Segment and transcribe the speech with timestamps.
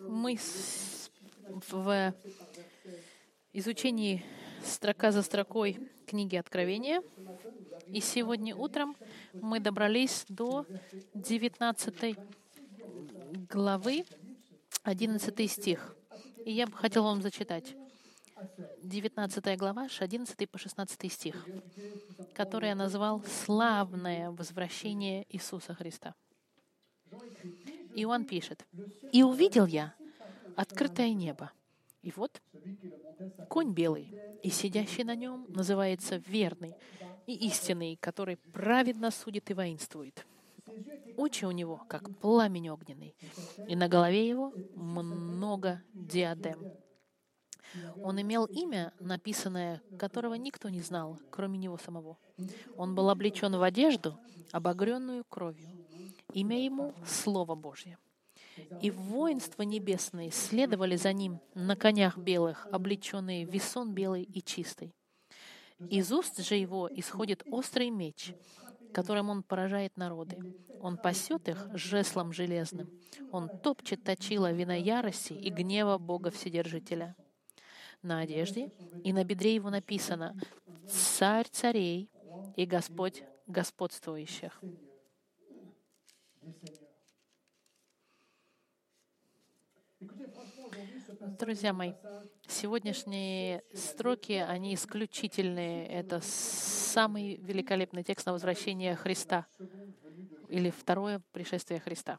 [0.00, 0.38] Мы
[1.70, 2.14] в
[3.52, 4.24] изучении
[4.64, 7.02] строка за строкой книги Откровения.
[7.86, 8.96] И сегодня утром
[9.32, 10.66] мы добрались до
[11.14, 12.16] 19
[13.50, 14.04] главы,
[14.82, 15.96] 11 стих.
[16.44, 17.74] И я бы хотела вам зачитать.
[18.82, 21.46] 19 глава, с 11 по 16 стих,
[22.34, 26.14] который я назвал «Славное возвращение Иисуса Христа».
[27.94, 28.66] Иоанн пишет,
[29.12, 29.94] «И увидел я
[30.56, 31.52] открытое небо,
[32.02, 32.42] и вот
[33.48, 36.74] конь белый, и сидящий на нем называется верный
[37.26, 40.26] и истинный, который праведно судит и воинствует.
[41.16, 43.14] Очи у него, как пламень огненный,
[43.68, 46.72] и на голове его много диадем.
[48.02, 52.18] Он имел имя, написанное, которого никто не знал, кроме него самого.
[52.76, 54.18] Он был облечен в одежду,
[54.50, 55.68] обогренную кровью.
[56.34, 57.98] Имя ему— Слово Божье.
[58.80, 64.94] И воинства небесные следовали за ним на конях белых, облеченные весон белый и чистый.
[65.90, 68.34] Из уст же его исходит острый меч,
[68.92, 70.38] которым он поражает народы.
[70.80, 72.90] Он пасет их жеслом железным.
[73.30, 77.16] Он топчет точила вина ярости и гнева Бога Вседержителя.
[78.02, 78.70] На одежде
[79.04, 80.36] и на бедре его написано
[80.88, 82.10] «Царь царей
[82.56, 84.60] и Господь господствующих».
[91.38, 91.92] Друзья мои,
[92.48, 95.86] сегодняшние строки, они исключительные.
[95.86, 99.46] Это самый великолепный текст на возвращение Христа
[100.48, 102.18] или второе пришествие Христа.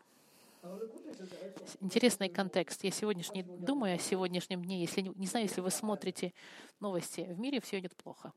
[1.82, 2.84] Интересный контекст.
[2.84, 4.80] Я сегодняшний думаю о сегодняшнем дне.
[4.80, 6.34] Если не знаю, если вы смотрите
[6.80, 8.32] новости, в мире все идет плохо.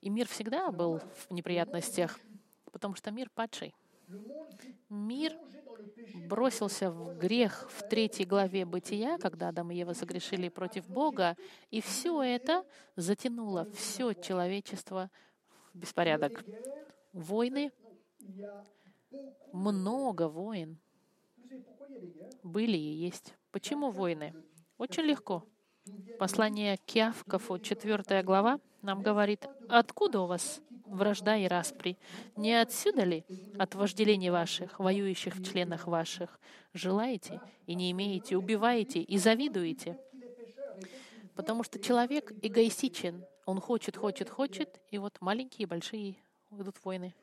[0.00, 2.18] И мир всегда был в неприятностях,
[2.70, 3.74] потому что мир падший.
[4.88, 5.36] Мир
[6.28, 11.36] бросился в грех в третьей главе Бытия, когда Адам и Ева согрешили против Бога,
[11.70, 12.64] и все это
[12.96, 15.10] затянуло все человечество
[15.74, 16.44] в беспорядок.
[17.12, 17.70] Войны,
[19.52, 20.78] много войн
[22.42, 23.34] были и есть.
[23.50, 24.34] Почему войны?
[24.78, 25.44] Очень легко.
[26.18, 30.60] Послание к Явкову, 4 глава, нам говорит, откуда у вас
[30.90, 31.96] вражда и распри?
[32.36, 33.24] Не отсюда ли
[33.58, 36.40] от вожделений ваших, воюющих в членах ваших?
[36.74, 39.98] Желаете и не имеете, убиваете и завидуете?
[41.34, 43.24] Потому что человек эгоистичен.
[43.46, 46.16] Он хочет, хочет, хочет, и вот маленькие и большие
[46.50, 47.14] идут войны.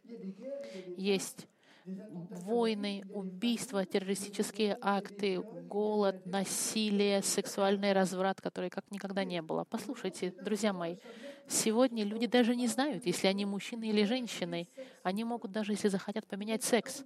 [0.97, 1.47] Есть
[1.86, 9.66] войны, убийства, террористические акты, голод, насилие, сексуальный разврат, который как никогда не было.
[9.66, 10.97] Послушайте, друзья мои,
[11.48, 14.68] сегодня люди даже не знают, если они мужчины или женщины.
[15.04, 17.04] Они могут даже, если захотят, поменять секс.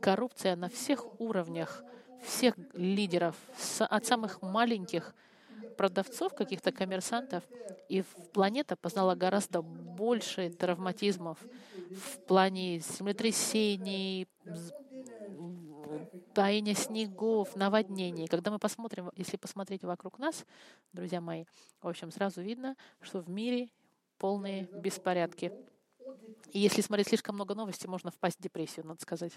[0.00, 1.84] Коррупция на всех уровнях,
[2.24, 3.36] всех лидеров,
[3.78, 5.14] от самых маленьких
[5.76, 7.42] продавцов, каких-то коммерсантов,
[7.88, 11.38] и планета познала гораздо больше травматизмов
[11.90, 14.28] в плане землетрясений,
[16.40, 18.26] таяния снегов, наводнений.
[18.26, 20.46] Когда мы посмотрим, если посмотреть вокруг нас,
[20.94, 21.44] друзья мои,
[21.82, 23.68] в общем, сразу видно, что в мире
[24.16, 25.52] полные беспорядки.
[26.52, 29.34] И если смотреть слишком много новостей, можно впасть в депрессию, надо сказать.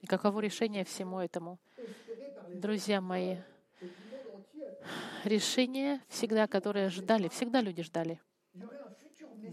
[0.00, 1.58] И каково решение всему этому?
[2.48, 3.36] Друзья мои,
[5.24, 8.22] решение всегда, которое ждали, всегда люди ждали.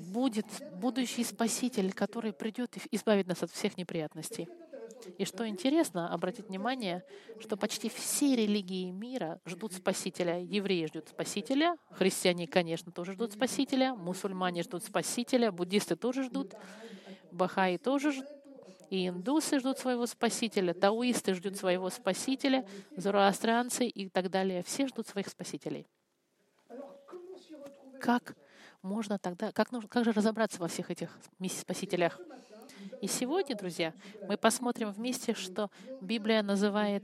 [0.09, 4.47] Будет будущий Спаситель, который придет и избавит нас от всех неприятностей.
[5.17, 7.03] И что интересно, обратить внимание,
[7.39, 10.39] что почти все религии мира ждут Спасителя.
[10.39, 16.53] Евреи ждут Спасителя, христиане, конечно, тоже ждут Спасителя, мусульмане ждут Спасителя, буддисты тоже ждут,
[17.31, 18.27] бахаи тоже ждут,
[18.89, 24.63] и индусы ждут своего спасителя, таоисты ждут своего спасителя, зороастрианцы и так далее.
[24.63, 25.85] Все ждут своих спасителей.
[28.01, 28.35] Как
[28.81, 31.17] можно тогда, как, нужно, как же разобраться во всех этих
[31.49, 32.19] спасителях?
[33.01, 33.93] И сегодня, друзья,
[34.27, 35.69] мы посмотрим вместе, что
[36.01, 37.03] Библия называет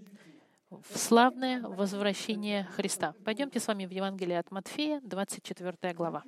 [0.94, 3.14] славное возвращение Христа.
[3.24, 6.24] Пойдемте с вами в Евангелие от Матфея, 24 глава.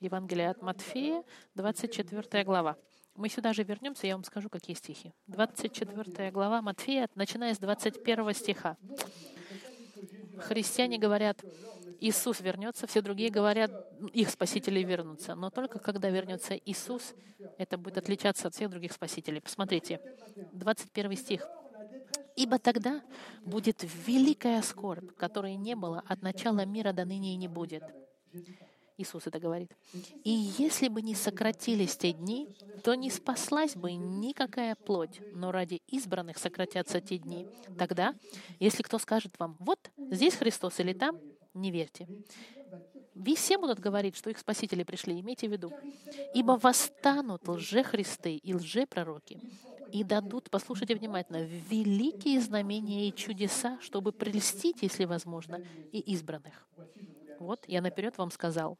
[0.00, 1.24] Евангелие от Матфея,
[1.54, 2.76] 24 глава.
[3.14, 5.12] Мы сюда же вернемся, я вам скажу, какие стихи.
[5.26, 8.76] 24 глава Матфея, начиная с 21 стиха.
[10.38, 11.42] Христиане говорят,
[12.00, 13.70] Иисус вернется, все другие говорят,
[14.12, 15.34] их спасители вернутся.
[15.34, 17.14] Но только когда вернется Иисус,
[17.56, 19.40] это будет отличаться от всех других спасителей.
[19.40, 20.00] Посмотрите,
[20.52, 21.48] 21 стих.
[22.36, 23.02] «Ибо тогда
[23.44, 27.82] будет великая скорбь, которой не было от начала мира до ныне и не будет».
[28.96, 29.72] Иисус это говорит.
[30.24, 35.82] «И если бы не сократились те дни, то не спаслась бы никакая плоть, но ради
[35.88, 37.48] избранных сократятся те дни.
[37.76, 38.14] Тогда,
[38.60, 41.18] если кто скажет вам, вот здесь Христос или там,
[41.54, 42.06] не верьте.
[43.36, 45.72] Все будут говорить, что их спасители пришли, имейте в виду.
[46.34, 49.40] Ибо восстанут лже-христы и лже-пророки,
[49.90, 55.62] и дадут, послушайте внимательно, великие знамения и чудеса, чтобы прельстить, если возможно,
[55.92, 56.68] и избранных.
[57.38, 58.76] Вот, я наперед вам сказал.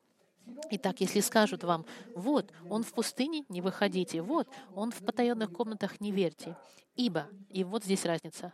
[0.70, 6.00] Итак, если скажут вам, вот, он в пустыне, не выходите, вот, он в потаенных комнатах,
[6.00, 6.56] не верьте.
[6.94, 8.52] Ибо, и вот здесь разница,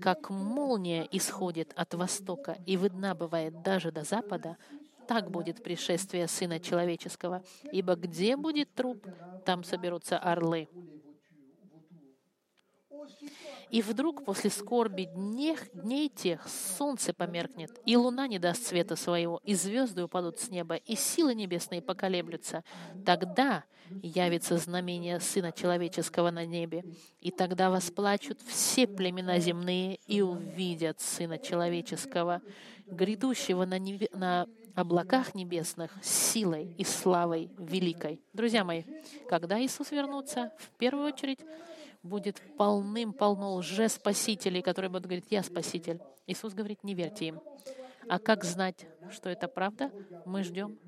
[0.00, 4.56] как молния исходит от востока и видна бывает даже до запада,
[5.06, 7.42] так будет пришествие Сына Человеческого.
[7.72, 9.06] Ибо где будет труп,
[9.44, 10.68] там соберутся орлы.
[13.70, 19.40] И вдруг после скорби дней, дней тех солнце померкнет, и луна не даст света своего,
[19.44, 22.64] и звезды упадут с неба, и силы небесные поколеблются.
[23.04, 23.64] Тогда
[24.02, 26.84] явится знамение Сына Человеческого на небе,
[27.20, 32.42] и тогда восплачут все племена земные и увидят Сына Человеческого,
[32.86, 38.20] грядущего на, небе, на облаках небесных силой и славой великой.
[38.32, 38.84] Друзья мои,
[39.28, 41.40] когда Иисус вернется, в первую очередь
[42.02, 46.00] будет полным-полно лже-спасителей, которые будут говорить, «Я спаситель».
[46.26, 47.40] Иисус говорит, не верьте им.
[48.08, 49.92] А как знать, что это правда?
[50.24, 50.78] Мы ждем.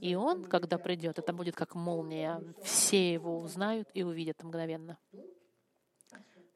[0.00, 2.42] И Он, когда придет, это будет как молния.
[2.62, 4.98] Все Его узнают и увидят мгновенно.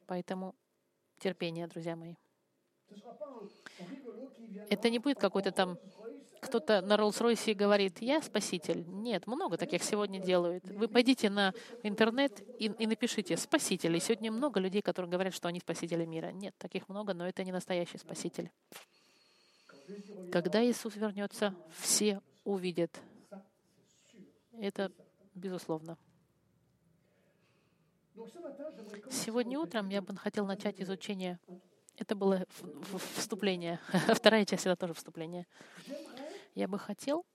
[0.06, 0.54] Поэтому
[1.19, 2.14] терпение, друзья мои.
[4.70, 5.78] Это не будет какой-то там
[6.46, 8.84] кто-то на Роллс-Ройсе говорит, я спаситель.
[8.88, 10.64] Нет, много таких сегодня делают.
[10.64, 11.52] Вы пойдите на
[11.82, 13.34] интернет и, и напишите.
[13.34, 16.28] И сегодня много людей, которые говорят, что они спасители мира.
[16.28, 18.50] Нет, таких много, но это не настоящий спаситель.
[20.32, 23.00] Когда Иисус вернется, все увидят.
[24.58, 24.90] Это
[25.34, 25.98] безусловно.
[29.10, 31.38] Сегодня утром я бы хотел начать изучение.
[31.98, 32.46] Это было
[33.16, 33.81] вступление.
[34.14, 35.46] Вторая часть— это тоже вступление.
[36.56, 37.26] Я бы хотел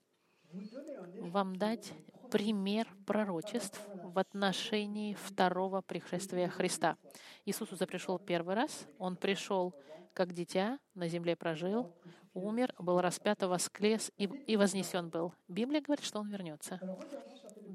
[1.20, 1.92] вам дать
[2.32, 6.96] пример пророчеств в отношении второго пришествия Христа.
[7.44, 8.88] Иисус уже пришел первый раз.
[8.98, 9.74] Он пришел
[10.12, 11.94] как дитя, на земле прожил,
[12.34, 15.32] умер, был распят, воскрес и, и вознесен был.
[15.46, 16.80] Библия говорит, что он вернется.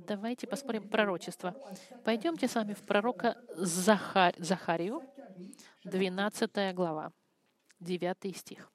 [0.06, 1.56] Давайте посмотрим пророчество.
[2.04, 4.36] Пойдемте с вами в пророка Захар...
[4.38, 5.02] Захарию,
[5.86, 7.14] 12 глава,
[7.80, 8.70] 9 стих.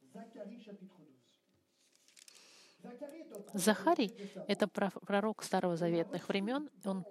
[3.53, 4.15] Захарий—
[4.49, 6.69] это пророк Старого Заветных времен.
[6.85, 7.05] Он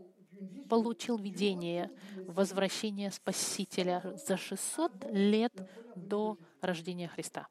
[0.69, 1.91] получил видение
[2.27, 5.53] возвращения Спасителя за 600 лет
[5.95, 7.47] до рождения Христа.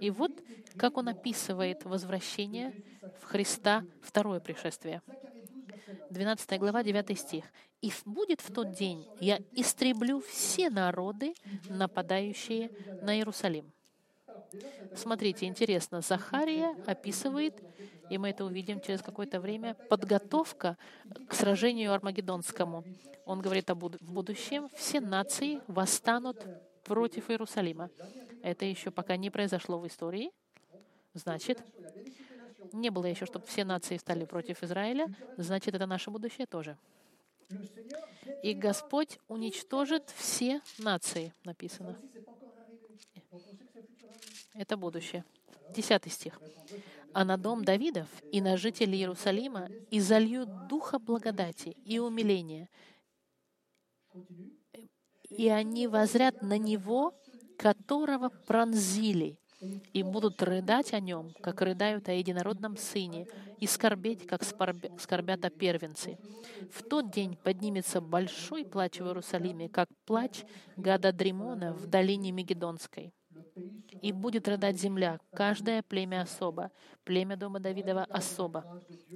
[0.00, 0.32] И вот
[0.76, 2.74] как он описывает возвращение
[3.20, 5.02] в Христа второе пришествие.
[6.10, 7.44] 12 глава, 9 стих.
[7.80, 11.34] «И будет в тот день, я истреблю все народы,
[11.68, 12.70] нападающие
[13.02, 13.72] на Иерусалим».
[14.94, 17.62] Смотрите, интересно, Захария описывает,
[18.08, 20.76] и мы это увидим через какое-то время, подготовка
[21.26, 22.84] к сражению Армагеддонскому.
[23.24, 26.46] Он говорит о буд- в будущем все нации восстанут
[26.82, 27.90] против Иерусалима.
[28.42, 30.30] Это еще пока не произошло в истории.
[31.14, 31.62] Значит,
[32.72, 35.08] не было еще, чтобы все нации стали против Израиля.
[35.36, 36.78] Значит, это наше будущее тоже.
[38.42, 41.98] И Господь уничтожит все нации, написано.
[44.54, 45.24] Это будущее.
[45.74, 46.38] Десятый стих.
[47.14, 50.00] «А на дом Давидов и на жителей Иерусалима и
[50.68, 52.68] духа благодати и умиления,
[55.28, 57.14] и они возрят на него,
[57.58, 59.38] которого пронзили,
[59.92, 63.26] и будут рыдать о нем, как рыдают о единородном сыне,
[63.58, 66.18] и скорбеть, как скорбят о первенце.
[66.70, 70.44] В тот день поднимется большой плач в Иерусалиме, как плач
[70.76, 73.12] Гада Дримона в долине Мегедонской
[74.00, 76.70] и будет рыдать земля, каждое племя особо,
[77.04, 78.64] племя дома Давидова особо.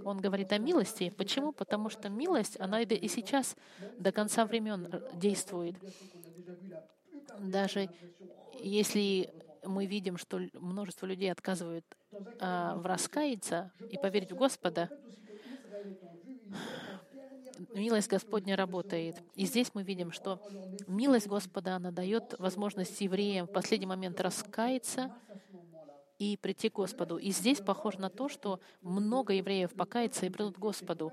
[0.05, 1.11] Он говорит о милости.
[1.11, 1.52] Почему?
[1.52, 3.57] Потому что милость, она и сейчас
[3.99, 5.76] до конца времен действует.
[7.38, 7.88] Даже
[8.61, 9.31] если
[9.64, 11.85] мы видим, что множество людей отказывают
[12.38, 14.90] а, в раскаяться и поверить в Господа,
[17.75, 19.22] милость Господня работает.
[19.34, 20.40] И здесь мы видим, что
[20.86, 25.12] милость Господа, она дает возможность евреям в последний момент раскаяться
[26.18, 27.18] и прийти к Господу.
[27.18, 31.12] И здесь похоже на то, что много евреев покается и придут к Господу.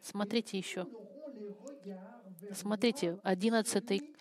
[0.00, 0.86] Смотрите еще.
[2.52, 4.14] Смотрите, одиннадцатый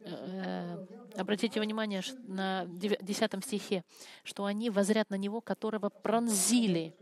[0.00, 0.86] э,
[1.16, 3.84] обратите внимание на 10 стихе,
[4.22, 6.94] что они возрят на него, которого пронзили.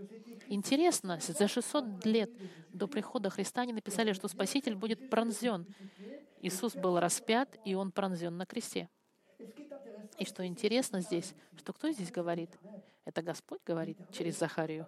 [0.48, 2.30] Интересно, за 600 лет
[2.72, 5.66] до прихода Христа они написали, что Спаситель будет пронзен.
[6.40, 8.88] Иисус был распят, и Он пронзен на кресте.
[10.18, 12.50] И что интересно здесь, что кто здесь говорит?
[13.04, 14.86] Это Господь говорит через Захарию.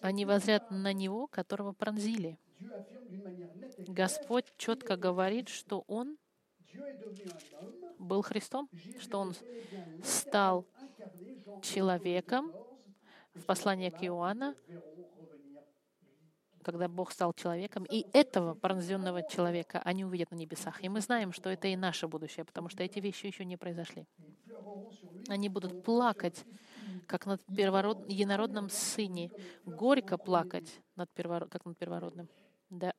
[0.00, 2.38] Они возрят на Него, которого пронзили.
[3.78, 6.18] Господь четко говорит, что Он
[7.98, 9.34] был Христом, что Он
[10.02, 10.66] стал
[11.62, 12.52] человеком.
[13.34, 14.54] В послании к Иоанна
[16.62, 20.82] когда Бог стал человеком, и этого пронзенного человека они увидят на небесах.
[20.82, 24.06] И мы знаем, что это и наше будущее, потому что эти вещи еще не произошли.
[25.28, 26.44] Они будут плакать,
[27.06, 28.08] как над первород...
[28.08, 29.30] единородном сыне,
[29.64, 31.50] горько плакать, над первород...
[31.50, 32.28] как над первородным.
[32.70, 32.94] Да.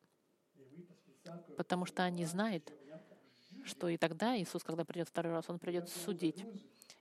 [1.57, 2.74] Потому что они знают,
[3.63, 6.45] что и тогда Иисус, когда придет второй раз, Он придет судить.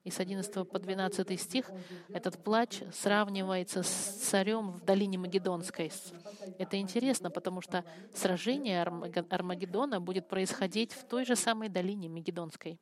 [0.05, 1.71] И с 11 по 12 стих
[2.09, 5.93] этот плач сравнивается с царем в долине Магедонской.
[6.59, 12.81] Это интересно, потому что сражение Армагеддона будет происходить в той же самой долине Магедонской.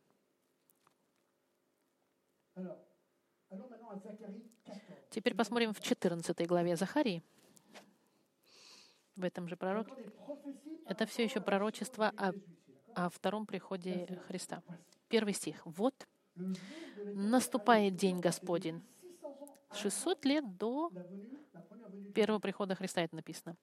[5.11, 7.23] Теперь посмотрим в 14 главе Захарии.
[9.17, 9.89] В этом же пророк.
[10.87, 12.33] Это все еще пророчество о,
[12.95, 14.63] о втором приходе Христа.
[15.09, 15.61] Первый стих.
[15.65, 16.07] «Вот
[17.15, 18.83] наступает день Господень.
[19.73, 20.91] 600 лет до
[22.15, 23.57] первого прихода Христа это написано.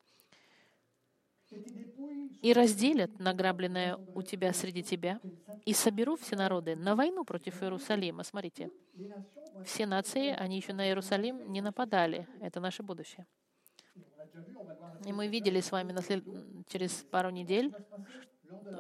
[2.42, 5.20] «И разделят награбленное у тебя среди тебя,
[5.66, 8.24] и соберу все народы на войну против Иерусалима».
[8.24, 8.70] Смотрите,
[9.66, 12.28] все нации, они еще на Иерусалим не нападали.
[12.42, 13.26] Это наше будущее.
[15.06, 16.24] И мы видели с вами след...
[16.68, 17.74] через пару недель,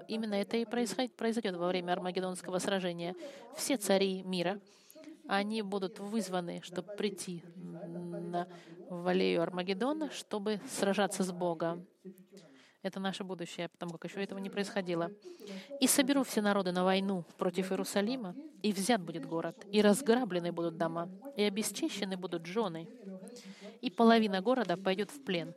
[0.08, 3.16] Именно это и произойдет во время Армагеддонского сражения.
[3.56, 4.60] Все цари мира,
[5.28, 8.48] они будут вызваны, чтобы прийти на,
[8.90, 11.86] в аллею Армагеддона, чтобы сражаться с Богом.
[12.88, 15.12] Это наше будущее, потому как еще этого не происходило.
[15.82, 20.78] «И соберу все народы на войну против Иерусалима, и взят будет город, и разграблены будут
[20.78, 22.88] дома, и обесчищены будут жены,
[23.82, 25.54] и половина города пойдет в плен.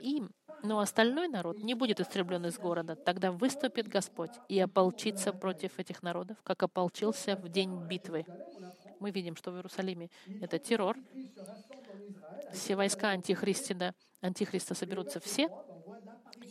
[0.00, 0.30] Им
[0.62, 2.96] но остальной народ не будет истреблен из города.
[2.96, 8.24] Тогда выступит Господь и ополчится против этих народов, как ополчился в день битвы.
[8.98, 10.08] Мы видим, что в Иерусалиме
[10.40, 10.96] это террор.
[12.50, 15.50] Все войска антихриста, антихриста соберутся все.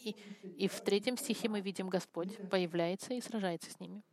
[0.03, 0.15] И,
[0.57, 4.03] и в третьем стихе мы видим, Господь появляется и сражается с ними.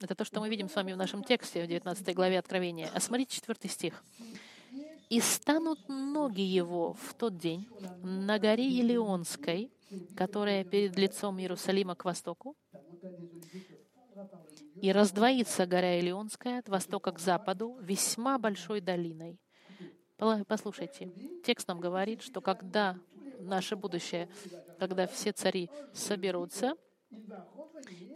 [0.00, 2.90] Это то, что мы видим с вами в нашем тексте в 19 главе Откровения.
[2.94, 4.02] А смотрите четвертый стих.
[5.10, 7.68] «И станут ноги его в тот день
[8.02, 9.70] на горе Елеонской,
[10.16, 12.56] которая перед лицом Иерусалима к востоку,
[14.82, 19.38] и раздвоится гора Елеонская от востока к западу весьма большой долиной».
[20.46, 21.10] Послушайте,
[21.44, 22.98] текст нам говорит, что когда
[23.38, 24.28] наше будущее,
[24.78, 26.76] когда все цари соберутся,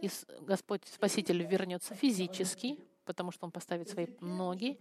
[0.01, 0.09] и
[0.41, 4.77] Господь Спаситель вернется физически, потому что Он поставит свои ноги,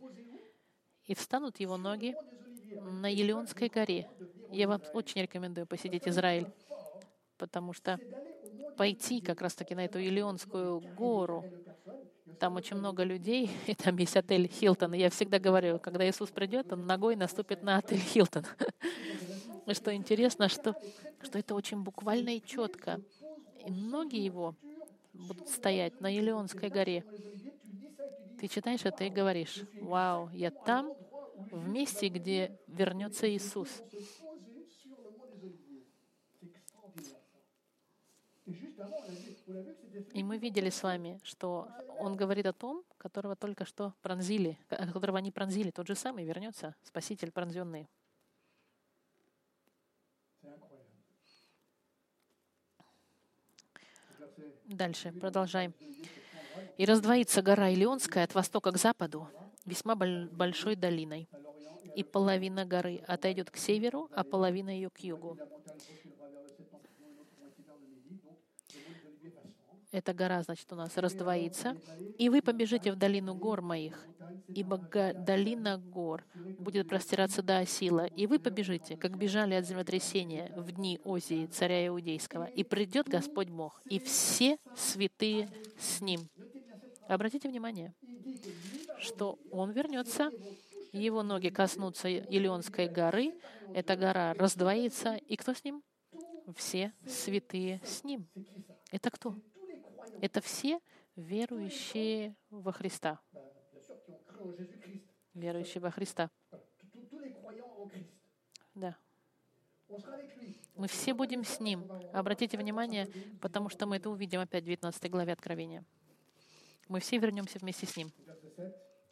[1.06, 2.14] и встанут Его ноги
[2.80, 4.10] на Елеонской горе.
[4.50, 6.46] Я вам очень рекомендую посетить Израиль,
[7.38, 7.98] потому что
[8.76, 11.44] пойти как раз-таки на эту Елеонскую гору,
[12.34, 14.94] там очень много людей, и там есть отель Хилтон.
[14.94, 18.44] И я всегда говорю, когда Иисус придет, он ногой наступит на отель Хилтон.
[19.66, 20.74] И что интересно, что,
[21.22, 23.00] что это очень буквально и четко.
[23.66, 24.54] И ноги его
[25.12, 27.04] будут стоять на Елеонской горе.
[28.40, 30.92] Ты читаешь это и говоришь, вау, я там,
[31.50, 33.82] в месте, где вернется Иисус.
[40.12, 45.18] И мы видели с вами, что он говорит о том, которого только что пронзили, которого
[45.18, 47.88] они пронзили, тот же самый вернется, Спаситель пронзенный.
[54.64, 55.74] Дальше, продолжаем.
[56.78, 59.28] «И раздвоится гора Илионская от востока к западу,
[59.66, 61.28] весьма большой долиной,
[61.94, 65.38] и половина горы отойдет к северу, а половина ее к югу.
[69.94, 71.76] Эта гора, значит, у нас раздвоится,
[72.18, 74.04] и вы побежите в долину гор моих,
[74.48, 76.24] ибо долина гор
[76.58, 81.86] будет простираться до Осила, и вы побежите, как бежали от землетрясения в дни Озии, царя
[81.86, 85.48] Иудейского, и придет Господь Бог, и все святые
[85.78, 86.28] с ним.
[87.06, 87.94] Обратите внимание,
[88.98, 90.32] что Он вернется,
[90.92, 93.32] его ноги коснутся Илионской горы,
[93.72, 95.84] эта гора раздвоится, и кто с ним?
[96.56, 98.28] все святые с Ним.
[98.90, 99.34] Это кто?
[100.20, 100.80] Это все
[101.16, 103.20] верующие во Христа.
[105.34, 106.30] Верующие во Христа.
[108.74, 108.96] Да.
[110.74, 111.90] Мы все будем с Ним.
[112.12, 113.08] Обратите внимание,
[113.40, 115.84] потому что мы это увидим опять в 19 главе Откровения.
[116.88, 118.12] Мы все вернемся вместе с Ним.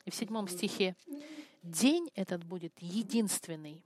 [0.04, 0.96] И в седьмом стихе
[1.62, 3.84] день этот будет единственный,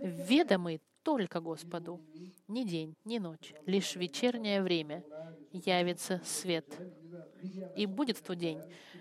[0.00, 2.00] ведомый только Господу.
[2.48, 5.04] Ни день, ни ночь, лишь вечернее время
[5.52, 6.66] явится свет.
[7.76, 8.60] И будет в тот день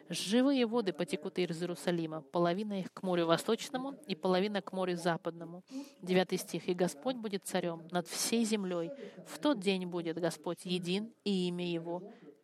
[0.09, 5.63] живые воды потекут из Иерусалима, половина их к морю восточному и половина к морю западному.
[6.01, 6.67] Девятый стих.
[6.67, 8.91] «И Господь будет царем над всей землей.
[9.27, 12.03] В тот день будет Господь един, и имя Его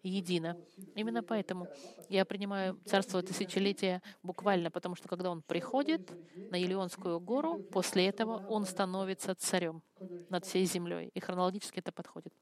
[0.09, 0.57] едино.
[0.95, 1.67] Именно поэтому
[2.09, 6.11] я принимаю царство тысячелетия буквально, потому что когда он приходит
[6.51, 9.81] на Елеонскую гору, после этого он становится царем
[10.29, 11.11] над всей землей.
[11.13, 12.33] И хронологически это подходит.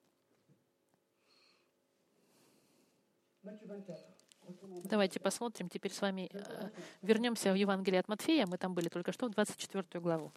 [4.84, 6.30] Давайте посмотрим теперь с вами.
[6.34, 6.70] Э,
[7.02, 8.46] вернемся в Евангелие от Матфея.
[8.46, 10.32] Мы там были только что, в 24 главу.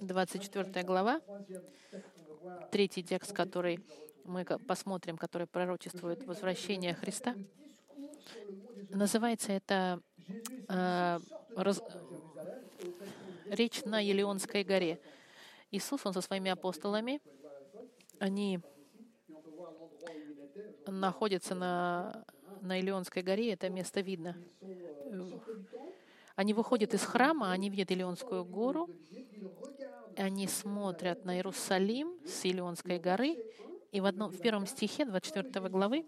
[0.00, 1.20] 24 глава,
[2.72, 3.78] третий текст, который
[4.28, 7.34] мы посмотрим, который пророчествует возвращение Христа.
[8.90, 10.00] Называется это
[10.68, 11.18] э,
[11.56, 11.82] раз,
[13.46, 15.00] речь на Елеонской горе.
[15.70, 17.20] Иисус, Он со своими апостолами,
[18.18, 18.60] они
[20.86, 22.24] находятся на,
[22.60, 24.36] на Илионской горе, это место видно.
[26.34, 28.88] Они выходят из храма, они видят Илионскую гору,
[30.16, 33.36] они смотрят на Иерусалим с Илионской горы,
[33.92, 36.04] и в, одном, в первом стихе 24 главы,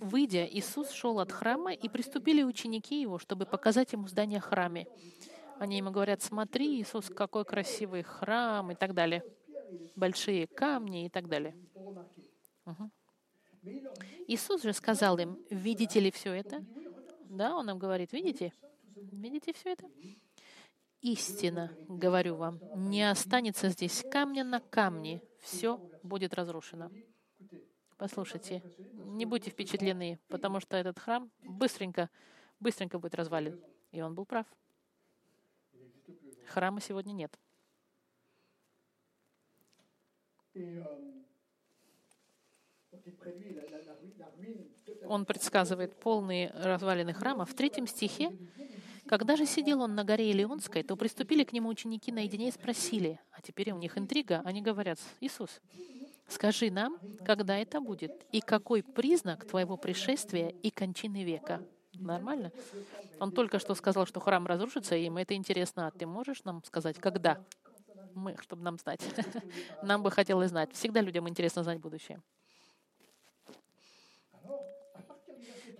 [0.00, 4.86] выйдя, Иисус шел от храма, и приступили ученики его, чтобы показать ему здание храме.
[5.58, 9.22] Они ему говорят, смотри, Иисус, какой красивый храм и так далее.
[9.94, 11.56] Большие камни и так далее.
[12.66, 12.90] Угу.
[14.26, 16.64] Иисус же сказал им, видите ли все это?
[17.28, 18.52] Да, он им говорит, видите?
[18.94, 19.88] Видите все это?
[21.02, 26.92] Истина, говорю вам, не останется здесь камня на камне, все будет разрушено.
[27.96, 28.62] Послушайте,
[29.06, 32.08] не будьте впечатлены, потому что этот храм быстренько,
[32.60, 33.60] быстренько будет развален.
[33.90, 34.46] И он был прав.
[36.46, 37.36] Храма сегодня нет.
[45.06, 47.44] Он предсказывает полные развалины храма.
[47.44, 48.30] В третьем стихе
[49.12, 53.20] когда же сидел он на горе Илионской, то приступили к нему ученики наедине и спросили,
[53.32, 55.60] а теперь у них интрига, они говорят, Иисус,
[56.28, 61.60] скажи нам, когда это будет, и какой признак твоего пришествия и кончины века?
[61.92, 62.52] Нормально?
[63.20, 65.88] Он только что сказал, что храм разрушится, и им это интересно.
[65.88, 67.44] А ты можешь нам сказать, когда?
[68.14, 69.02] Мы, чтобы нам знать.
[69.82, 70.72] Нам бы хотелось знать.
[70.72, 72.22] Всегда людям интересно знать будущее.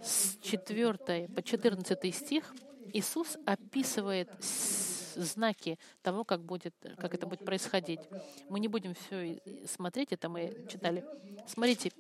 [0.03, 2.55] С 4 по 14 стих
[2.92, 4.28] Иисус описывает
[5.16, 8.00] знаки того, как, будет, как это будет происходить.
[8.48, 11.05] Мы не будем все смотреть, это мы читали.
[11.46, 11.90] Смотрите,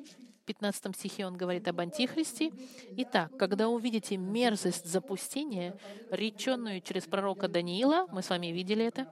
[0.42, 2.50] в 15 стихе он говорит об Антихристе.
[2.96, 5.78] Итак, когда увидите мерзость запустения,
[6.10, 9.06] реченную через пророка Даниила, мы с вами видели это.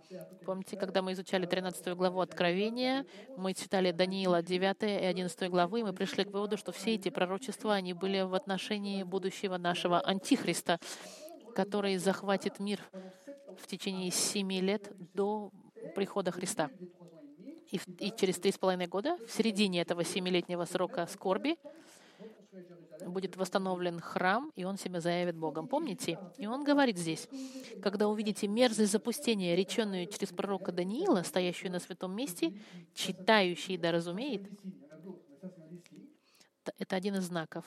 [0.45, 5.83] Помните, когда мы изучали 13 главу Откровения, мы читали Даниила 9 и 11 главы, и
[5.85, 10.81] мы пришли к выводу, что все эти пророчества, они были в отношении будущего нашего Антихриста
[11.55, 12.81] который захватит мир
[13.59, 15.51] в течение семи лет до
[15.95, 16.71] прихода Христа.
[17.71, 21.57] И, и через три с половиной года, в середине этого семилетнего срока скорби,
[23.07, 25.69] будет восстановлен храм, и он себя заявит Богом.
[25.69, 26.19] Помните?
[26.37, 27.29] И он говорит здесь,
[27.83, 32.53] когда увидите мерзость запустения, реченную через пророка Даниила, стоящую на святом месте,
[32.95, 34.49] читающий да разумеет,
[36.79, 37.65] это один из знаков.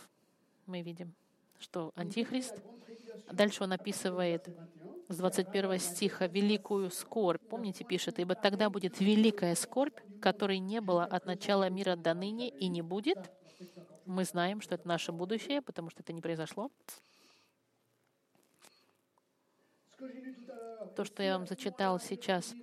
[0.66, 1.14] Мы видим,
[1.60, 2.56] что Антихрист
[3.32, 4.48] Дальше он описывает
[5.10, 7.42] с 21 стиха великую скорбь.
[7.50, 12.50] Помните, пишет, «Ибо тогда будет великая скорбь, которой не было от начала мира до ныне
[12.50, 13.32] и не будет».
[14.06, 16.72] Мы знаем, что это наше будущее, потому что это не произошло.
[20.96, 22.54] То, что я вам зачитал сейчас,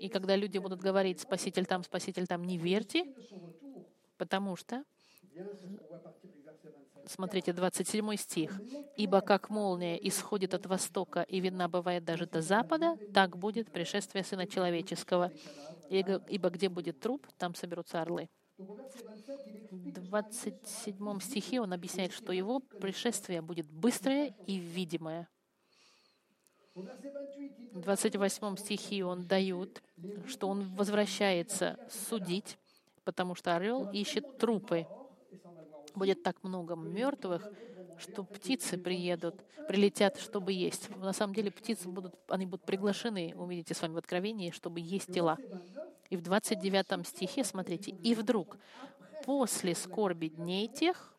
[0.00, 3.04] и когда люди будут говорить «Спаситель там, Спаситель там», не верьте,
[4.16, 4.84] потому что
[7.06, 8.60] Смотрите, 27 стих.
[8.96, 14.22] «Ибо как молния исходит от востока и видна бывает даже до запада, так будет пришествие
[14.22, 15.32] Сына Человеческого.
[15.88, 18.28] Ибо где будет труп, там соберутся орлы».
[18.58, 25.28] В 27 стихе он объясняет, что его пришествие будет быстрое и видимое.
[26.74, 29.82] В 28 стихе он дает,
[30.26, 32.58] что он возвращается судить,
[33.04, 34.86] потому что орел ищет трупы.
[35.94, 37.48] Будет так много мертвых,
[37.98, 40.88] что птицы приедут, прилетят, чтобы есть.
[40.96, 45.12] На самом деле птицы будут, они будут приглашены, увидите с вами в Откровении, чтобы есть
[45.12, 45.38] тела.
[46.08, 48.58] И в 29 стихе, смотрите, «И вдруг,
[49.24, 51.14] после скорби дней тех,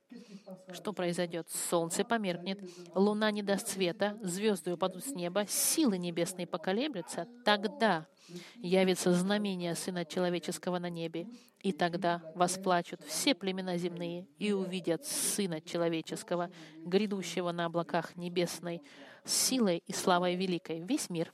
[0.74, 1.47] что произойдет?
[1.50, 2.60] Солнце померкнет,
[2.95, 7.28] луна не даст света, звезды упадут с неба, силы небесные поколеблются.
[7.45, 8.08] Тогда
[8.56, 11.28] явится знамение Сына Человеческого на небе,
[11.62, 16.50] и тогда восплачут все племена земные и увидят Сына Человеческого,
[16.86, 18.82] грядущего на облаках небесной,
[19.24, 20.80] с силой и славой великой.
[20.80, 21.32] Весь мир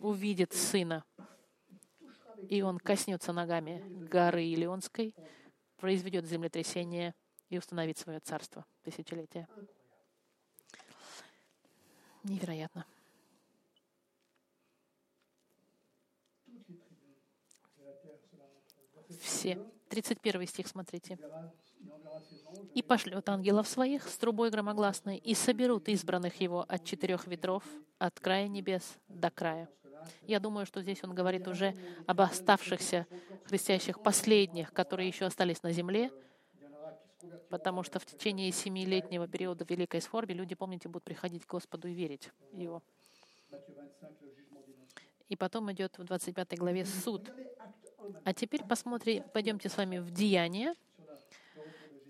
[0.00, 1.04] увидит Сына,
[2.48, 5.14] и Он коснется ногами горы Илионской,
[5.76, 7.14] произведет землетрясение
[7.54, 9.48] и установит свое царство тысячелетия.
[12.24, 12.84] Невероятно.
[19.20, 19.58] Все.
[19.88, 21.18] 31 стих, смотрите.
[22.74, 27.62] «И пошлет ангелов своих с трубой громогласной, и соберут избранных его от четырех ветров,
[27.98, 29.68] от края небес до края».
[30.22, 31.74] Я думаю, что здесь он говорит уже
[32.06, 33.06] об оставшихся
[33.44, 36.10] христианских последних, которые еще остались на земле,
[37.50, 41.94] потому что в течение семилетнего периода Великой Скорби люди, помните, будут приходить к Господу и
[41.94, 42.82] верить Его.
[45.28, 47.30] И потом идет в 25 главе суд.
[48.24, 50.74] А теперь посмотрим, пойдемте с вами в Деяние.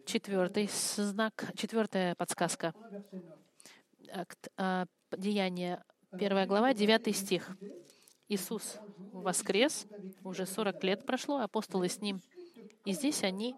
[0.07, 2.75] Четвертый знак, четвертая подсказка.
[4.57, 5.83] А, Деяние,
[6.19, 7.57] первая глава, девятый стих.
[8.29, 8.79] Иисус
[9.13, 9.87] воскрес,
[10.23, 12.21] уже 40 лет прошло, апостолы с ним.
[12.85, 13.55] И здесь они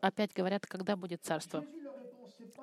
[0.00, 1.64] опять говорят, когда будет царство.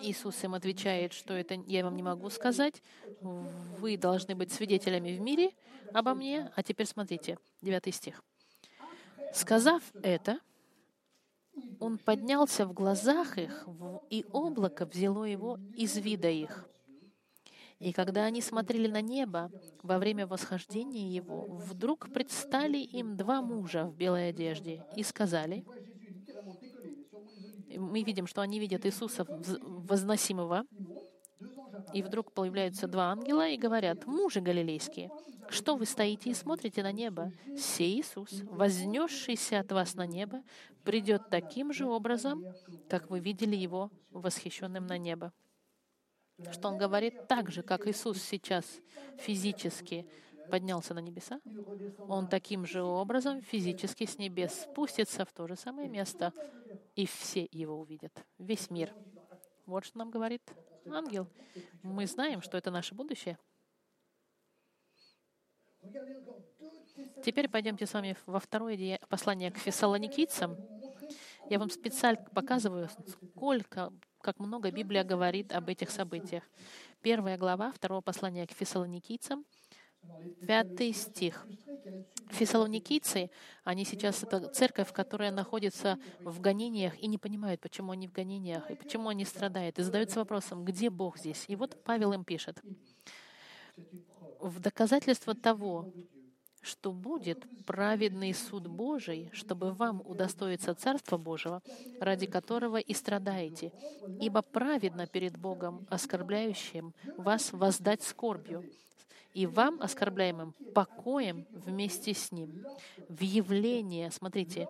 [0.02, 2.82] Иисус им отвечает, что это я вам не могу сказать.
[3.22, 5.52] Вы должны быть свидетелями в мире
[5.94, 6.52] обо мне.
[6.56, 8.24] А теперь смотрите, 9 стих.
[9.34, 10.40] Сказав это,
[11.80, 13.68] он поднялся в глазах их,
[14.10, 16.68] и облако взяло его из вида их.
[17.80, 23.86] И когда они смотрели на небо во время восхождения его, вдруг предстали им два мужа
[23.86, 25.66] в белой одежде и сказали,
[27.78, 30.66] мы видим, что они видят Иисуса возносимого,
[31.94, 35.10] и вдруг появляются два ангела и говорят, «Мужи галилейские,
[35.50, 37.32] что вы стоите и смотрите на небо?
[37.58, 40.44] Сей Иисус, вознесшийся от вас на небо,
[40.84, 42.46] придет таким же образом,
[42.90, 45.34] как вы видели Его восхищенным на небо».
[46.52, 48.66] Что Он говорит так же, как Иисус сейчас
[49.18, 50.08] физически
[50.50, 51.40] поднялся на небеса,
[52.08, 56.34] Он таким же образом физически с небес спустится в то же самое место,
[56.96, 58.94] и все его увидят, весь мир.
[59.66, 60.42] Вот что нам говорит
[60.86, 61.28] ангел.
[61.84, 63.38] Мы знаем, что это наше будущее.
[67.24, 70.58] Теперь пойдемте с вами во второе послание к фессалоникийцам.
[71.50, 76.44] Я вам специально показываю, сколько, как много Библия говорит об этих событиях.
[77.02, 79.46] Первая глава второго послания к фессалоникийцам—
[80.48, 81.48] Пятый стих.
[82.30, 83.30] Фессалоникийцы,
[83.64, 88.70] они сейчас это церковь, которая находится в гонениях и не понимают, почему они в гонениях
[88.72, 89.80] и почему они страдают.
[89.80, 91.46] И задаются вопросом, где Бог здесь?
[91.48, 92.62] И вот Павел им пишет.
[94.40, 95.88] В доказательство того,
[96.62, 101.62] что будет праведный суд Божий, чтобы вам удостоиться Царства Божьего,
[102.00, 103.72] ради которого и страдаете.
[104.20, 108.64] Ибо праведно перед Богом, оскорбляющим вас, воздать скорбью,
[109.34, 112.66] и вам, оскорбляемым, покоем вместе с Ним.
[113.08, 114.68] В явление, смотрите,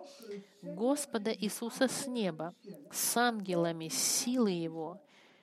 [0.62, 2.54] Господа Иисуса с неба,
[2.90, 5.00] с ангелами силы Его,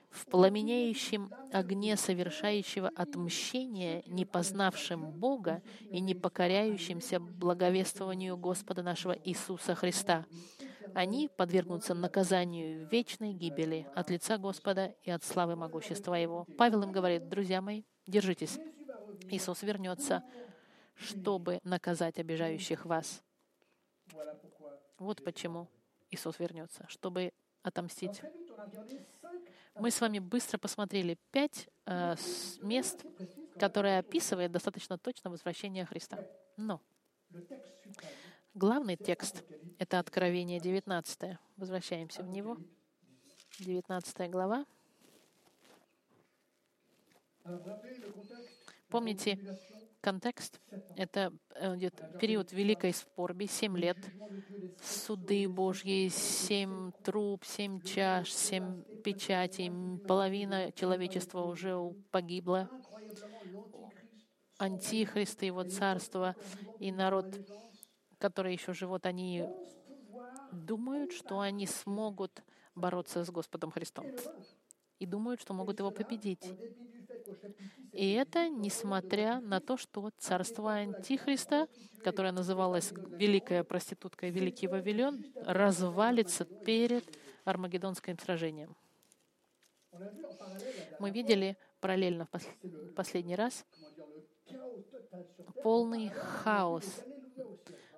[0.10, 9.76] в пламенеющем огне совершающего отмщения, не познавшим Бога и не покоряющимся благовествованию Господа нашего Иисуса
[9.76, 10.26] Христа.
[10.96, 16.48] Они подвергнутся наказанию вечной гибели от лица Господа и от славы могущества Его.
[16.58, 18.58] Павел им говорит, друзья мои, держитесь.
[19.30, 20.24] Иисус вернется,
[20.96, 23.22] чтобы наказать обижающих вас.
[24.98, 25.68] Вот почему
[26.10, 28.22] Иисус вернется, чтобы отомстить.
[29.76, 32.16] Мы с вами быстро посмотрели пять э,
[32.62, 33.06] мест,
[33.58, 36.18] которые описывают достаточно точно возвращение Христа.
[36.58, 36.82] Но
[38.54, 39.44] главный текст—
[39.80, 41.38] это Откровение 19.
[41.58, 42.58] Возвращаемся в него.
[43.60, 44.66] 19 глава.
[48.90, 49.40] Помните,
[50.02, 50.60] контекст—
[50.96, 53.98] это э, идет период великой спорби, семь лет,
[54.82, 59.72] суды Божьи, семь труб, семь чаш, семь печатей,
[60.08, 61.78] половина человечества уже
[62.12, 62.70] погибла.
[64.58, 66.36] Антихрист и его царство,
[66.80, 67.26] и народ,
[68.18, 69.46] который еще живут, они
[70.52, 72.44] думают, что они смогут
[72.76, 74.06] бороться с Господом Христом.
[75.00, 76.46] И думают, что могут его победить.
[77.92, 81.68] И это несмотря на то, что царство Антихриста,
[82.04, 87.04] которое называлось Великая проститутка и Великий Вавилон, развалится перед
[87.46, 88.76] Армагеддонским сражением.
[91.00, 93.66] Мы видели параллельно в последний раз
[95.64, 96.86] полный хаос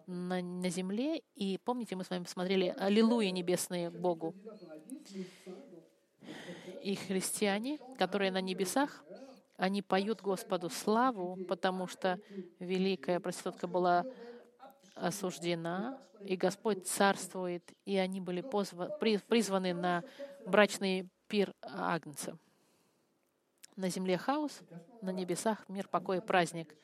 [0.07, 1.21] на, на земле.
[1.35, 4.35] И помните, мы с вами посмотрели «Аллилуйя небесные Богу».
[6.83, 9.03] И христиане, которые на небесах,
[9.61, 12.19] они поют Господу славу, потому что
[12.57, 14.03] великая проститутка была
[14.95, 20.03] осуждена, и Господь царствует, и они были призваны на
[20.47, 22.39] брачный пир Агнца.
[23.75, 24.61] На земле хаос,
[25.03, 26.75] на небесах мир, покой и праздник.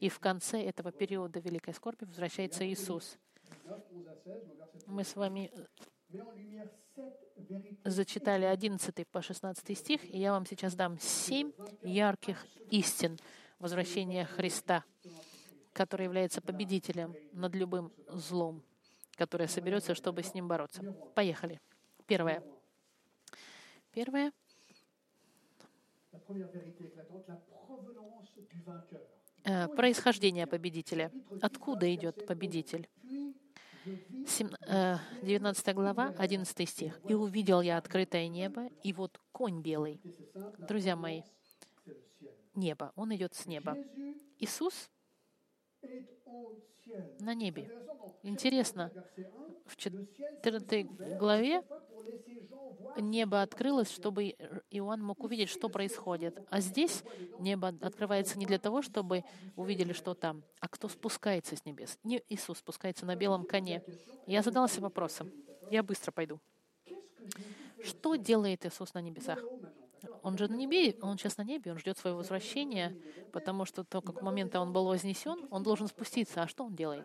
[0.00, 3.16] И в конце этого периода великой скорби возвращается Иисус.
[4.86, 5.52] Мы с вами
[7.84, 13.18] зачитали 11 по 16 стих, и я вам сейчас дам семь ярких истин
[13.58, 14.84] возвращения Христа,
[15.72, 18.62] который является победителем над любым злом,
[19.16, 20.82] которое соберется, чтобы с ним бороться.
[21.14, 21.60] Поехали.
[22.06, 22.42] Первое.
[23.92, 24.32] Первое.
[29.44, 31.10] Э, происхождение победителя.
[31.40, 32.88] Откуда идет победитель?
[33.84, 37.00] 19 э, глава, 11 стих.
[37.08, 40.00] «И увидел я открытое небо, и вот конь белый».
[40.58, 41.22] Друзья мои,
[42.54, 43.76] небо, он идет с неба.
[44.38, 44.90] Иисус
[47.20, 47.70] на небе.
[48.22, 48.90] Интересно,
[49.66, 50.84] в 4
[51.18, 51.62] главе
[52.96, 54.36] небо открылось, чтобы
[54.70, 56.38] Иоанн мог увидеть, что происходит.
[56.50, 57.02] А здесь
[57.38, 59.24] небо открывается не для того, чтобы
[59.56, 61.98] увидели, что там, а кто спускается с небес.
[62.02, 63.82] Не Иисус спускается на белом коне.
[64.26, 65.32] Я задался вопросом.
[65.70, 66.40] Я быстро пойду.
[67.82, 69.42] Что делает Иисус на небесах?
[70.22, 72.96] Он же на небе, он сейчас на небе, он ждет своего возвращения,
[73.32, 76.42] потому что то, как момента он был вознесен, он должен спуститься.
[76.42, 77.04] А что он делает?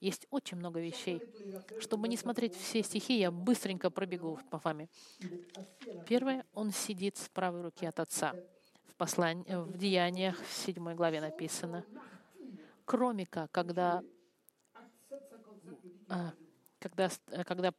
[0.00, 1.22] Есть очень много вещей.
[1.80, 4.88] Чтобы не смотреть все стихи, я быстренько пробегу по вами.
[6.06, 8.34] Первое, он сидит с правой руки от Отца.
[8.86, 11.84] В, послании, в Деяниях, в 7 главе написано.
[12.84, 14.02] Кроме как, когда
[16.08, 16.32] а,
[16.78, 17.08] когда,
[17.44, 17.72] когда,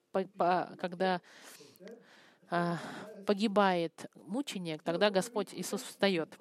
[0.80, 1.21] когда а,
[3.26, 6.38] погибает мученик, тогда Господь Иисус встает.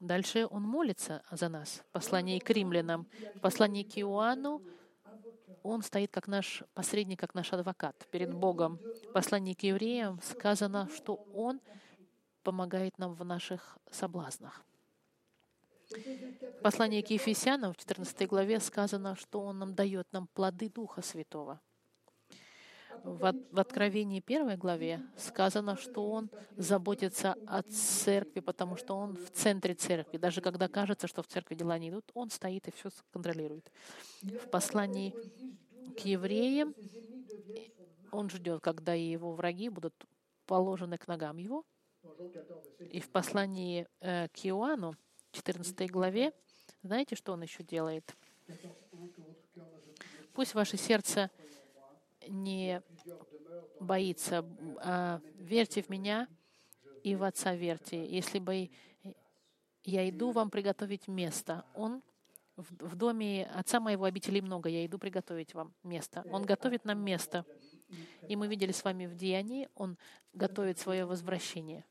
[0.00, 1.82] Дальше Он молится за нас.
[1.88, 3.06] В послании к римлянам,
[3.36, 4.62] в послании к Иоанну
[5.62, 8.80] он стоит как наш посредник, как наш адвокат перед Богом.
[9.08, 11.60] В послании к евреям сказано, что Он
[12.42, 14.64] помогает нам в наших соблазнах.
[15.90, 21.00] В послании к Ефесянам в 14 главе сказано, что Он нам дает нам плоды Духа
[21.00, 21.60] Святого—
[23.04, 29.30] в, в Откровении первой главе сказано, что Он заботится о церкви, потому что Он в
[29.30, 30.18] центре церкви.
[30.18, 33.70] Даже когда кажется, что в церкви дела не идут, Он стоит и все контролирует.
[34.22, 35.14] В послании
[35.96, 36.74] к евреям
[38.10, 39.94] Он ждет, когда его враги будут
[40.46, 41.64] положены к ногам Его.
[42.90, 44.96] И в послании э, к Иоанну,
[45.30, 46.32] 14 главе,
[46.82, 48.16] знаете, что Он еще делает?
[50.32, 51.30] Пусть ваше сердце
[52.28, 52.82] не
[53.80, 54.44] боится.
[54.78, 56.28] А, верьте в меня
[57.02, 58.06] и в Отца верьте.
[58.06, 58.70] Если бы
[59.84, 62.02] я иду вам приготовить место, Он
[62.56, 66.24] в доме Отца моего обителей много, я иду приготовить вам место.
[66.30, 67.44] Он готовит нам место.
[68.28, 69.98] И мы видели с вами в Деянии, Он
[70.32, 71.84] готовит свое возвращение.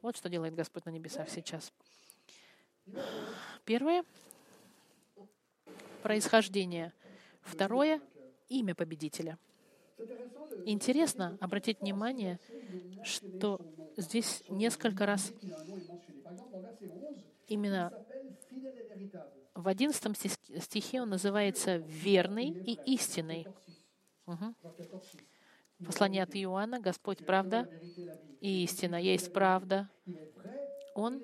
[0.00, 1.72] Вот что делает Господь на небесах сейчас.
[3.64, 4.04] Первое—
[6.02, 6.92] происхождение.
[7.42, 8.00] Второе—
[8.48, 9.38] имя победителя—
[10.64, 12.38] Интересно обратить внимание,
[13.02, 13.60] что
[13.96, 15.32] здесь несколько раз
[17.46, 17.92] именно
[19.54, 23.46] в одиннадцатом стихе он называется «верный и истинный».
[24.26, 24.54] Угу.
[25.84, 27.68] Послание от Иоанна, Господь правда
[28.40, 28.96] и истина.
[28.96, 29.88] Есть правда.
[30.94, 31.22] Он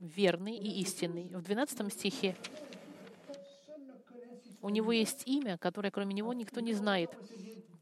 [0.00, 1.28] верный и истинный.
[1.34, 2.36] В 12 стихе
[4.62, 7.10] у него есть имя, которое кроме него никто не знает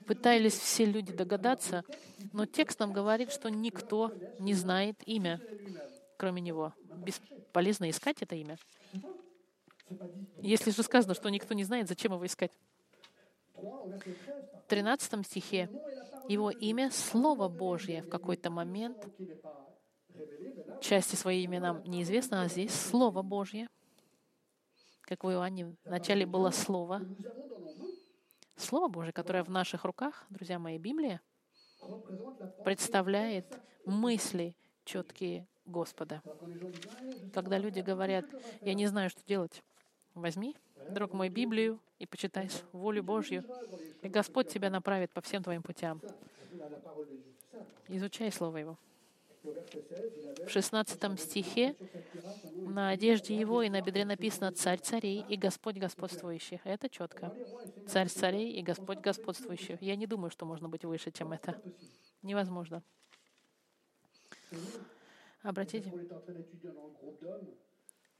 [0.09, 1.85] пытались все люди догадаться,
[2.33, 5.41] но текст нам говорит, что никто не знает имя,
[6.17, 6.73] кроме него.
[6.97, 8.57] Бесполезно искать это имя.
[10.41, 12.53] Если же сказано, что никто не знает, зачем его искать?
[13.55, 15.69] В 13 стихе
[16.29, 18.03] его имя— Слово Божье.
[18.03, 18.97] В какой-то момент
[20.81, 23.69] части своей имя нам неизвестно, а здесь Слово Божье.
[25.03, 27.01] как в Иоанне вначале было Слово.
[28.59, 31.21] Слово Божие, которое в наших руках, друзья мои, Библия,
[32.65, 33.47] представляет
[33.85, 36.23] мысли четкие Господа.
[37.33, 38.27] Когда люди говорят,
[38.61, 39.63] я не знаю, что делать,
[40.15, 40.57] возьми,
[40.91, 43.45] друг мой, Библию и почитай волю Божью,
[44.03, 46.03] и Господь тебя направит по всем твоим путям.
[47.87, 48.79] Изучай Слово Его.
[49.43, 51.77] В 16 стихе
[52.55, 56.61] на одежде его и на бедре написано «Царь царей и Господь господствующих».
[56.65, 57.35] Это четко.
[57.87, 59.81] «Царь царей и Господь господствующих».
[59.83, 61.61] Я не думаю, что можно быть выше, чем это.
[62.23, 62.83] Невозможно.
[65.43, 65.93] Обратите.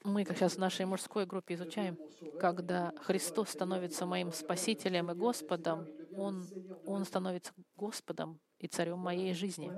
[0.05, 1.99] Мы как сейчас в нашей мужской группе изучаем,
[2.39, 6.47] когда Христос становится моим Спасителем и Господом, Он,
[6.87, 9.73] Он становится Господом и Царем моей жизни.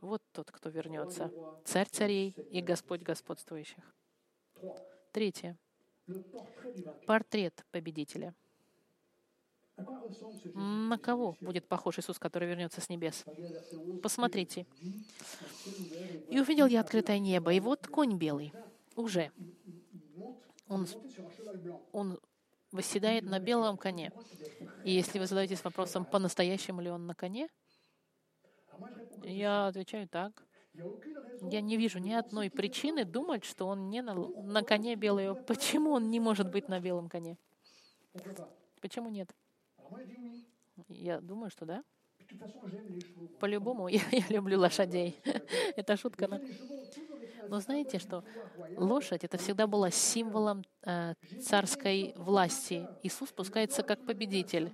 [0.00, 1.32] Вот тот, кто вернется.
[1.64, 3.94] Царь царей и Господь господствующих.
[5.12, 5.56] Третье.
[7.06, 8.34] Портрет победителя.
[10.54, 13.24] На кого будет похож Иисус, который вернется с небес?
[14.02, 14.66] Посмотрите.
[16.28, 18.52] «И увидел я открытое небо, и вот конь белый,
[18.96, 19.30] уже.
[20.68, 20.86] Он,
[21.92, 22.18] он
[22.72, 24.12] восседает на белом коне.
[24.84, 27.48] И если вы задаетесь вопросом, по-настоящему ли он на коне,
[29.22, 30.42] я отвечаю так.
[31.50, 35.34] Я не вижу ни одной причины думать, что он не на, на коне белый.
[35.34, 37.36] Почему он не может быть на белом коне?
[38.80, 39.34] Почему нет?
[40.88, 41.82] Я думаю, что да.
[43.40, 45.18] По-любому, я, я люблю лошадей.
[45.76, 46.28] Это шутка.
[46.28, 46.40] Но...
[47.48, 48.22] но знаете, что
[48.76, 52.86] лошадь это всегда была символом э, царской власти.
[53.02, 54.72] Иисус спускается как победитель.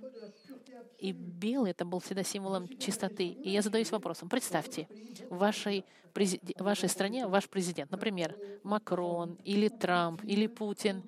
[0.99, 3.27] И белый это был всегда символом чистоты.
[3.27, 4.29] И я задаюсь вопросом.
[4.29, 4.87] Представьте,
[5.29, 11.03] в вашей, в вашей стране ваш президент, например, Макрон или Трамп или Путин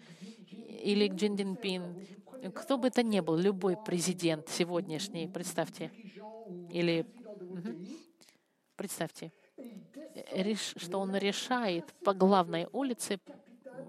[0.49, 2.07] или Джин Динпин,
[2.53, 5.91] кто бы это ни был, любой президент сегодняшний, представьте,
[6.71, 7.05] или
[8.75, 9.31] представьте,
[10.77, 13.19] что он решает по главной улице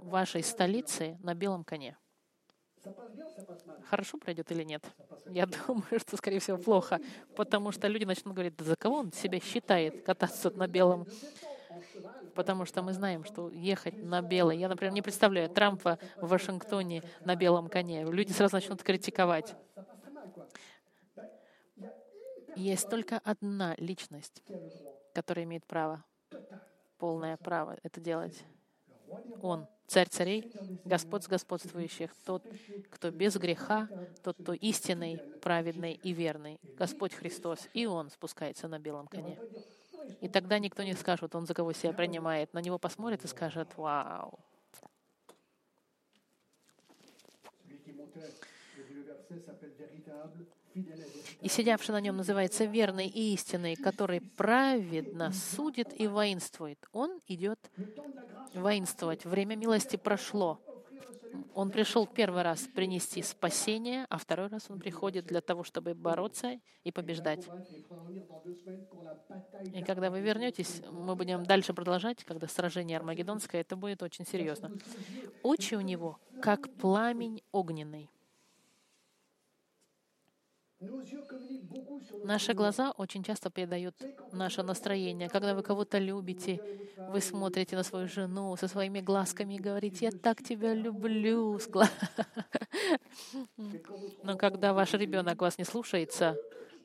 [0.03, 1.97] вашей столицы на белом коне.
[3.88, 4.85] Хорошо пройдет или нет?
[5.27, 7.01] Я думаю, что, скорее всего, плохо,
[7.37, 11.07] потому что люди начнут говорить, да за кого он себя считает кататься на белом
[12.35, 14.59] потому что мы знаем, что ехать на белой...
[14.59, 18.05] Я, например, не представляю Трампа в Вашингтоне на белом коне.
[18.05, 19.57] Люди сразу начнут критиковать.
[22.55, 24.42] Есть только одна личность,
[25.14, 26.05] которая имеет право,
[26.98, 28.44] полное право это делать.
[29.42, 30.53] Он, царь царей,
[30.85, 32.44] Господь господствующих, тот,
[32.90, 33.88] кто без греха,
[34.22, 39.38] тот, кто истинный, праведный и верный, Господь Христос, и Он спускается на белом коне.
[40.20, 42.53] И тогда никто не скажет, он за кого себя принимает.
[42.55, 44.38] На него посмотрит и скажет, вау.
[51.41, 56.79] И сидявший на нем называется верный и истинный, который праведно судит и воинствует.
[56.93, 57.59] Он идет
[58.55, 59.25] воинствовать.
[59.25, 60.61] Время милости прошло.
[61.55, 66.59] Он пришел первый раз принести спасение, а второй раз он приходит для того, чтобы бороться
[66.85, 67.47] и побеждать.
[69.75, 74.73] И когда вы вернетесь, мы будем дальше продолжать, когда сражение Армагеддонское, это будет очень серьезно.
[75.43, 78.11] Очи у него, как пламень огненный.
[82.25, 83.95] Наши глаза очень часто передают
[84.33, 85.29] наше настроение.
[85.29, 86.61] Когда вы кого-то любите,
[86.97, 91.59] вы смотрите на свою жену со своими глазками и говорите, «Я так тебя люблю».
[94.23, 96.37] Но когда ваш ребенок вас не слушается,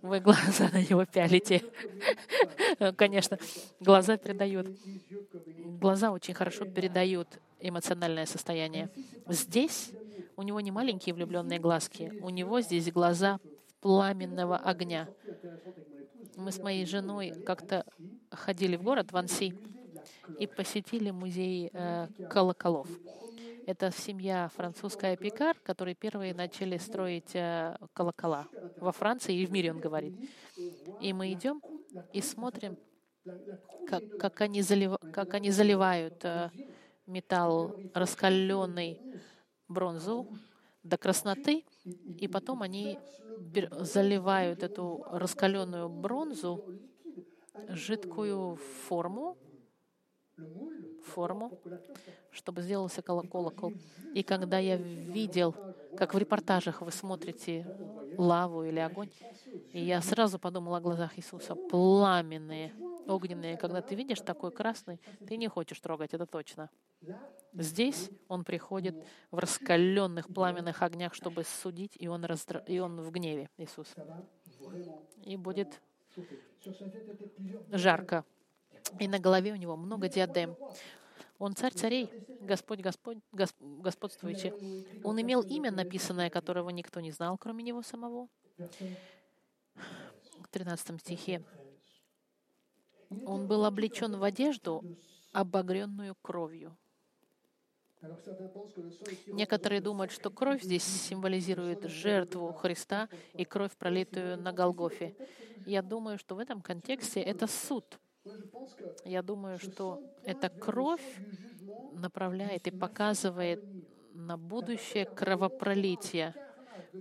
[0.02, 1.62] вы глаза на него пялите.
[2.98, 3.38] Конечно,
[3.80, 4.68] глаза передают.
[5.80, 7.28] Глаза очень хорошо передают
[7.60, 8.90] эмоциональное состояние.
[9.28, 9.92] Здесь
[10.36, 13.40] у него не маленькие влюбленные глазки, у него здесь глаза
[13.84, 15.10] пламенного огня.
[16.38, 17.86] Мы с моей женой как-то
[18.32, 19.54] ходили в город Ванси
[20.40, 22.88] и посетили музей э, колоколов.
[23.68, 29.72] Это семья французская Пикар, которые первые начали строить э, колокола во Франции и в мире,
[29.72, 30.16] он говорит.
[31.02, 31.62] И мы идем
[32.14, 32.78] и смотрим,
[33.86, 36.52] как, как, они, залив, как они заливают э,
[37.06, 39.02] металл раскаленный
[39.68, 40.30] бронзу
[40.84, 41.66] до красноты,
[42.20, 43.00] и потом они
[43.80, 46.64] заливают эту раскаленную бронзу,
[47.70, 48.58] жидкую
[48.88, 49.38] форму,
[51.14, 51.60] форму,
[52.32, 53.74] чтобы сделался колокол.
[54.14, 55.56] И когда я видел,
[55.98, 57.66] как в репортажах вы смотрите
[58.18, 59.10] лаву или огонь,
[59.72, 62.74] и я сразу подумал о глазах Иисуса, пламенные,
[63.08, 63.58] огненные.
[63.58, 66.70] Когда ты видишь такой красный, ты не хочешь трогать, это точно.
[67.54, 68.96] Здесь он приходит
[69.32, 72.64] в раскаленных пламенных огнях, чтобы судить, и он, раздра...
[72.68, 73.94] и он в гневе, Иисус.
[75.24, 75.82] И будет
[77.72, 78.26] жарко.
[79.00, 80.56] И на голове у него много диадем.
[81.40, 82.10] Он царь царей,
[82.42, 84.54] Господь, Господь, Госп, господствующий.
[85.04, 88.28] Он имел имя, написанное, которого никто не знал, кроме него самого.
[90.40, 91.44] В 13 стихе.
[93.26, 94.84] Он был облечен в одежду,
[95.32, 96.78] обогренную кровью.
[99.28, 105.16] Некоторые думают, что кровь здесь символизирует жертву Христа и кровь, пролитую на Голгофе.
[105.66, 108.00] Я думаю, что в этом контексте это суд.
[109.06, 111.22] Я думаю, что эта кровь
[111.94, 113.62] направляет и показывает
[114.14, 116.34] на будущее кровопролитие,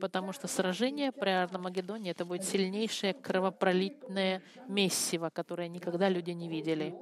[0.00, 6.94] потому что сражение при Армагеддоне— это будет сильнейшее кровопролитное мессиво, которое никогда люди не видели.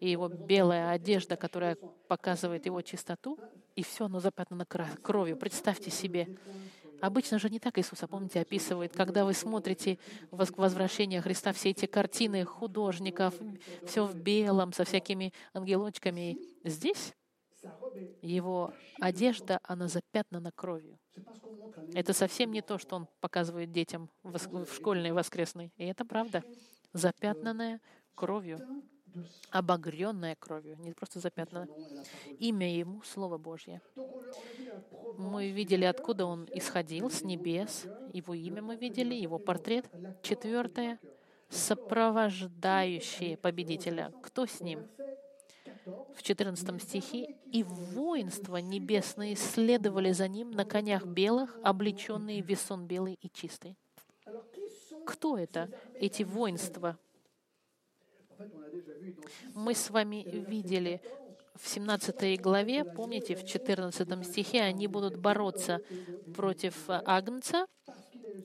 [0.00, 1.76] И его белая одежда, которая
[2.08, 3.38] показывает его чистоту,
[3.76, 5.36] и все оно запятнано кровью.
[5.36, 6.36] Представьте себе.
[7.00, 9.98] Обычно же не так Иисуса, помните, описывает, когда вы смотрите
[10.30, 13.34] возвращение Христа, все эти картины художников,
[13.84, 16.38] все в белом, со всякими ангелочками.
[16.64, 17.12] Здесь
[18.22, 20.98] его одежда, она запятнана кровью.
[21.94, 25.72] Это совсем не то, что он показывает детям в школьной воскресной.
[25.76, 26.42] И это правда.
[26.92, 27.80] Запятнанная
[28.14, 28.60] кровью,
[29.50, 31.68] обогренная кровью, не просто запятнанная.
[32.38, 33.80] Имя ему— Слово Божье.
[35.16, 37.86] Мы видели, откуда он исходил, с небес.
[38.12, 39.90] Его имя мы видели, его портрет.
[40.22, 40.98] Четвертое—
[41.48, 44.12] сопровождающие победителя.
[44.22, 44.88] Кто с ним?
[46.14, 52.86] В 14 стихе, «И воинства небесные следовали за ним на конях белых, облеченные в весон
[52.86, 53.76] белый и чистый».
[55.04, 56.98] Кто это, эти воинства?
[59.54, 61.00] Мы с вами видели
[61.54, 65.80] в 17 главе, помните, в 14 стихе, они будут бороться
[66.34, 67.66] против Агнца,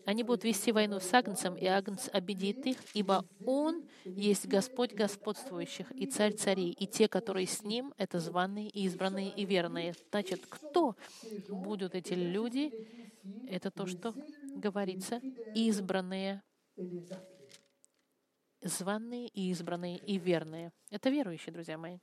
[0.06, 5.92] они будут вести войну с Агнцем, и Агнц обидит их, ибо Он есть Господь господствующих
[5.92, 9.94] и Царь царей, и те, которые с Ним, это званые, и избранные, и верные.
[10.12, 10.96] Значит, кто
[11.50, 12.72] будут эти люди?
[13.48, 14.14] Это то, что
[14.56, 15.22] говорится,
[15.56, 16.42] избранные,
[18.62, 20.72] званые и избранные и верные.
[20.90, 22.00] Это верующие, друзья мои.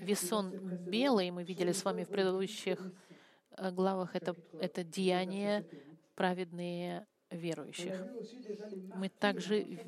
[0.00, 0.52] Весон
[0.88, 2.80] белый мы видели с вами в предыдущих
[3.56, 5.64] главах это, это деяния
[6.14, 7.94] праведные верующих.
[8.96, 9.78] Мы также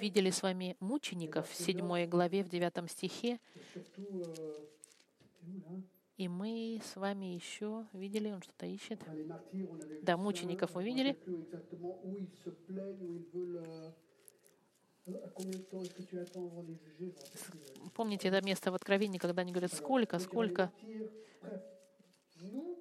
[0.00, 3.38] видели с вами мучеников в 7 главе, в 9 стихе.
[6.16, 9.00] И мы с вами еще видели, он что-то ищет.
[10.02, 11.16] Да, мучеников мы видели.
[17.94, 20.72] Помните это место в Откровении, когда они говорят, сколько, сколько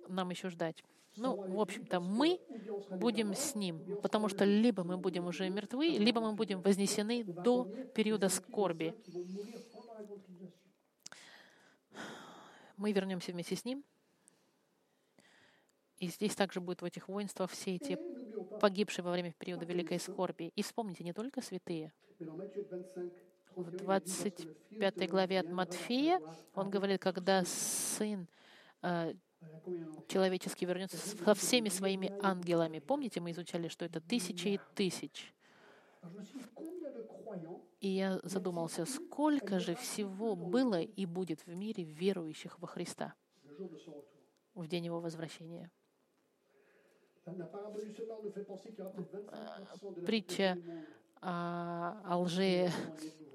[0.09, 0.83] нам еще ждать?
[1.15, 2.39] Ну, в общем-то, мы
[2.91, 7.65] будем с Ним, потому что либо мы будем уже мертвы, либо мы будем вознесены до
[7.95, 8.93] периода скорби.
[12.77, 13.83] Мы вернемся вместе с Ним.
[15.97, 17.97] И здесь также будут в этих воинствах все эти
[18.59, 20.51] погибшие во время периода Великой Скорби.
[20.55, 21.91] И вспомните, не только святые.
[23.55, 26.21] В 25 главе от Матфея
[26.53, 28.27] он говорит, когда Сын
[28.83, 29.13] э,
[30.07, 32.79] человеческий вернется со всеми своими ангелами.
[32.79, 35.33] Помните, мы изучали, что это тысячи и тысяч.
[37.79, 43.13] И я задумался, сколько же всего было и будет в мире верующих во Христа
[44.55, 45.69] в день Его возвращения.
[50.05, 50.57] Притча
[51.21, 52.69] о, о лже,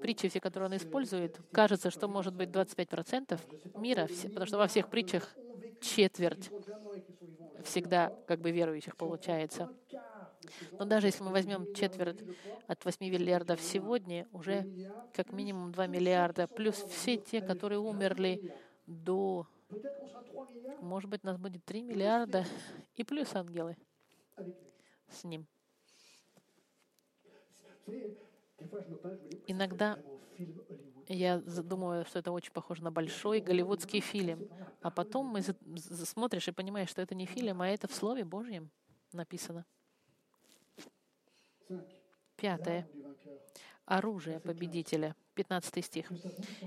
[0.01, 3.39] притчи все, которые он использует, кажется, что может быть 25%
[3.79, 5.35] мира, потому что во всех притчах
[5.83, 6.49] четверть
[7.63, 9.69] всегда как бы верующих получается.
[10.77, 12.21] Но даже если мы возьмем четверть
[12.67, 14.67] от 8 миллиардов сегодня, уже
[15.13, 18.53] как минимум 2 миллиарда, плюс все те, которые умерли
[18.85, 19.47] до...
[20.81, 22.45] Может быть, нас будет 3 миллиарда,
[22.95, 23.77] и плюс ангелы
[25.09, 25.47] с ним.
[29.47, 29.97] Иногда
[31.07, 34.49] я думаю, что это очень похоже на большой голливудский фильм.
[34.81, 38.69] А потом мы смотришь и понимаешь, что это не фильм, а это в Слове Божьем
[39.11, 39.65] написано.
[42.35, 42.87] Пятое.
[43.85, 45.15] Оружие победителя.
[45.35, 46.11] 15 стих.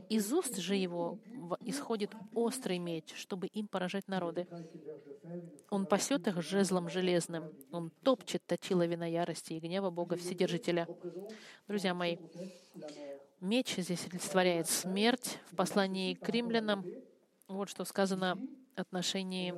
[0.08, 1.18] «Из уст же его
[1.60, 4.46] исходит острый меч, чтобы им поражать народы.
[5.70, 7.52] Он пасет их жезлом железным.
[7.70, 10.88] Он топчет точила вина ярости и гнева Бога Вседержителя».
[11.68, 12.18] Друзья мои,
[13.40, 15.38] меч здесь олицетворяет смерть.
[15.50, 16.84] В послании к римлянам
[17.48, 18.38] вот что сказано
[18.76, 19.54] отношении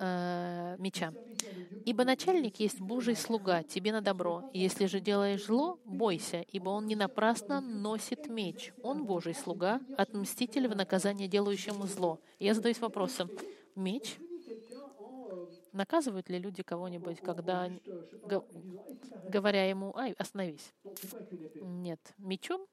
[0.00, 1.12] э, меча.
[1.84, 4.50] «Ибо начальник есть Божий слуга, тебе на добро.
[4.52, 8.72] Если же делаешь зло, бойся, ибо он не напрасно носит меч.
[8.82, 12.20] Он Божий слуга, отмститель в наказание делающему зло».
[12.38, 13.30] Я задаюсь вопросом,
[13.74, 14.18] меч
[15.72, 17.70] Наказывают ли люди кого-нибудь, когда,
[19.28, 20.72] говоря ему, ай, остановись?
[21.54, 22.14] Нет.
[22.18, 22.66] Мечом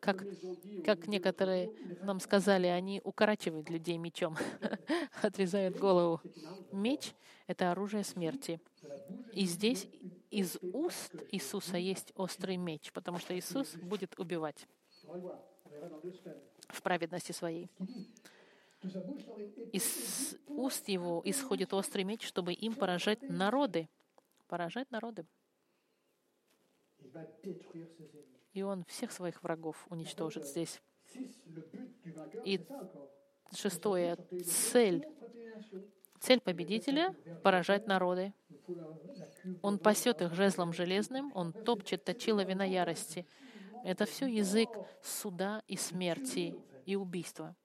[0.00, 0.24] как,
[0.84, 1.70] как некоторые
[2.02, 4.36] нам сказали, они укорачивают людей мечом,
[5.22, 6.20] отрезают голову.
[6.72, 7.14] Меч—
[7.46, 8.60] это оружие смерти.
[9.32, 9.88] И здесь
[10.30, 14.66] из уст Иисуса есть острый меч, потому что Иисус будет убивать
[16.68, 17.70] в праведности своей.
[19.72, 23.88] Из уст его исходит острый меч, чтобы им поражать народы.
[24.48, 25.26] Поражать народы
[28.52, 30.80] и он всех своих врагов уничтожит здесь.
[32.44, 32.60] И
[33.54, 35.06] шестое, цель.
[36.20, 38.32] Цель победителя— поражать народы.
[39.60, 43.26] Он пасет их жезлом железным, он топчет точила вина ярости.
[43.84, 44.68] Это все язык
[45.02, 46.54] суда и смерти
[46.86, 47.56] и убийства.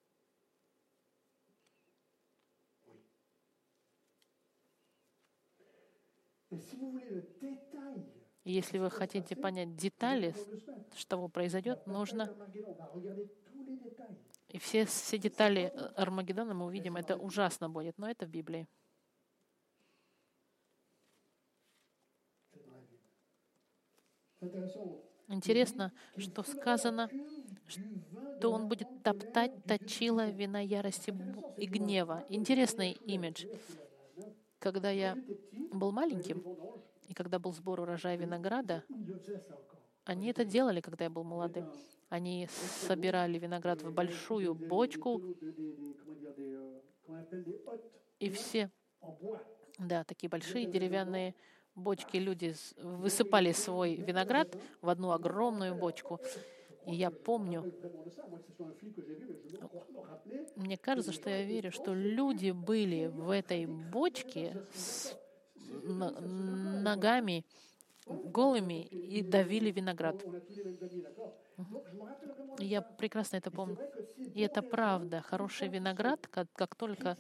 [8.44, 10.34] Если вы хотите понять детали,
[10.96, 12.34] что произойдет, нужно...
[14.50, 18.68] И все, все детали Армагеддона мы увидим, это ужасно будет, но это в Библии.
[25.28, 27.10] Интересно, что сказано,
[27.68, 31.14] что он будет топтать точила вина ярости
[31.58, 32.24] и гнева.
[32.30, 33.46] Интересный имидж.
[34.60, 35.18] Когда я
[35.72, 36.44] был маленьким,
[37.08, 38.84] и когда был сбор урожая винограда,
[40.04, 41.72] они это делали, когда я был молодым.
[42.10, 45.22] Они собирали виноград в большую бочку,
[48.20, 48.72] и все,
[49.78, 51.36] да, такие большие деревянные
[51.76, 56.20] бочки люди высыпали свой виноград в одну огромную бочку.
[56.88, 57.72] И я помню,
[60.56, 65.18] мне кажется, что я верю, что люди были в этой бочке с
[65.84, 67.46] ногами
[68.08, 70.24] голыми и давили виноград.
[72.60, 73.78] Я прекрасно это помню.
[74.34, 75.22] И это правда.
[75.22, 77.18] Хороший виноград, как, как только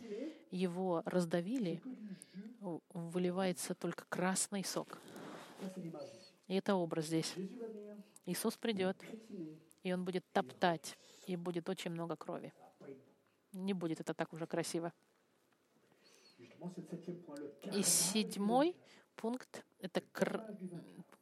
[0.49, 1.81] его раздавили,
[2.93, 4.99] выливается только красный сок.
[6.47, 7.33] И это образ здесь.
[8.27, 8.97] Иисус придет,
[9.83, 10.97] и Он будет топтать,
[11.27, 12.53] и будет очень много крови.
[13.53, 14.91] Не будет это так уже красиво.
[17.73, 18.75] И седьмой
[19.15, 20.03] пункт— это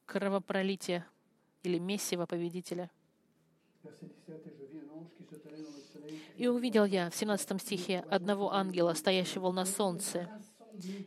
[0.08, 1.06] кровопролитие
[1.62, 2.90] или мессиво победителя.
[6.38, 10.28] «И увидел я в 17 стихе одного ангела, стоящего на солнце,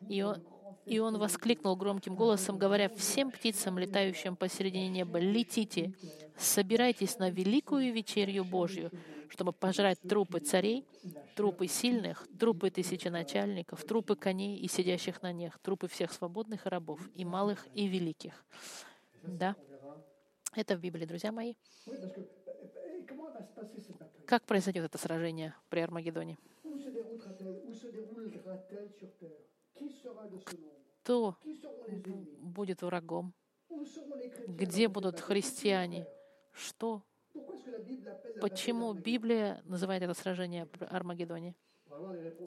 [0.08, 0.40] и он,
[0.88, 5.92] и он воскликнул громким голосом, говоря всем птицам, летающим посередине неба, «Летите,
[6.36, 8.90] собирайтесь на великую вечерю Божью,
[9.28, 10.86] чтобы пожрать трупы царей,
[11.36, 17.00] трупы сильных, трупы тысяченачальников, трупы коней и сидящих на них, трупы всех свободных и рабов,
[17.14, 18.44] и малых, и великих».
[19.22, 19.56] Да,
[20.54, 21.54] это в Библии, друзья мои.
[24.24, 26.38] Как произойдет это сражение при Армагеддоне?
[31.02, 31.36] Кто
[32.40, 33.32] будет врагом?
[34.46, 36.06] Где будут христиане?
[36.52, 37.02] Что?
[38.40, 41.54] Почему Библия называет это сражение Армагеддоне?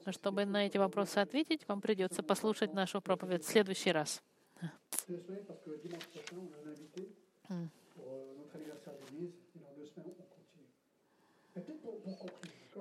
[0.10, 4.22] Чтобы на эти вопросы ответить, вам придется послушать нашу проповедь в следующий раз.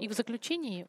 [0.00, 0.86] И в заключении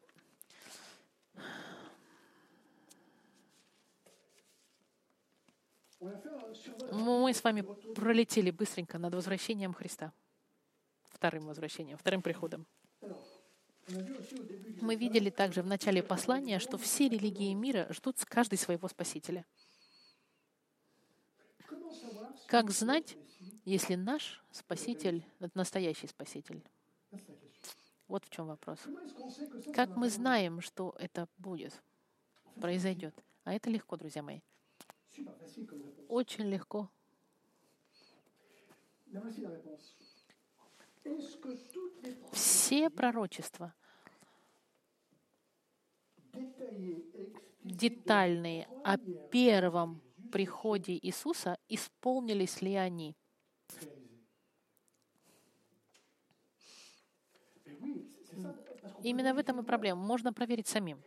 [6.90, 7.62] Мы с вами
[7.94, 10.12] пролетели быстренько над возвращением Христа,
[11.10, 12.66] вторым возвращением, вторым приходом.
[14.80, 19.44] Мы видели также в начале послания, что все религии мира ждут каждый своего Спасителя.
[22.46, 23.16] Как знать,
[23.64, 26.62] если наш Спаситель— это настоящий Спаситель?
[28.08, 28.78] Вот в чем вопрос.
[29.72, 31.80] Как мы знаем, что это будет,
[32.60, 33.14] произойдет?
[33.44, 34.40] А это легко, друзья мои.
[36.08, 36.90] Очень легко.
[42.32, 43.74] Все пророчества,
[47.64, 48.96] детальные о
[49.30, 53.16] первом приходе Иисуса, исполнились ли они?
[59.02, 60.00] Именно в этом и проблема.
[60.00, 60.98] Можно проверить самим.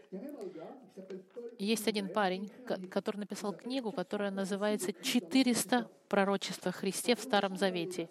[1.57, 2.51] Есть один парень,
[2.89, 8.09] который написал книгу, которая называется «400 пророчеств о Христе в Старом Завете».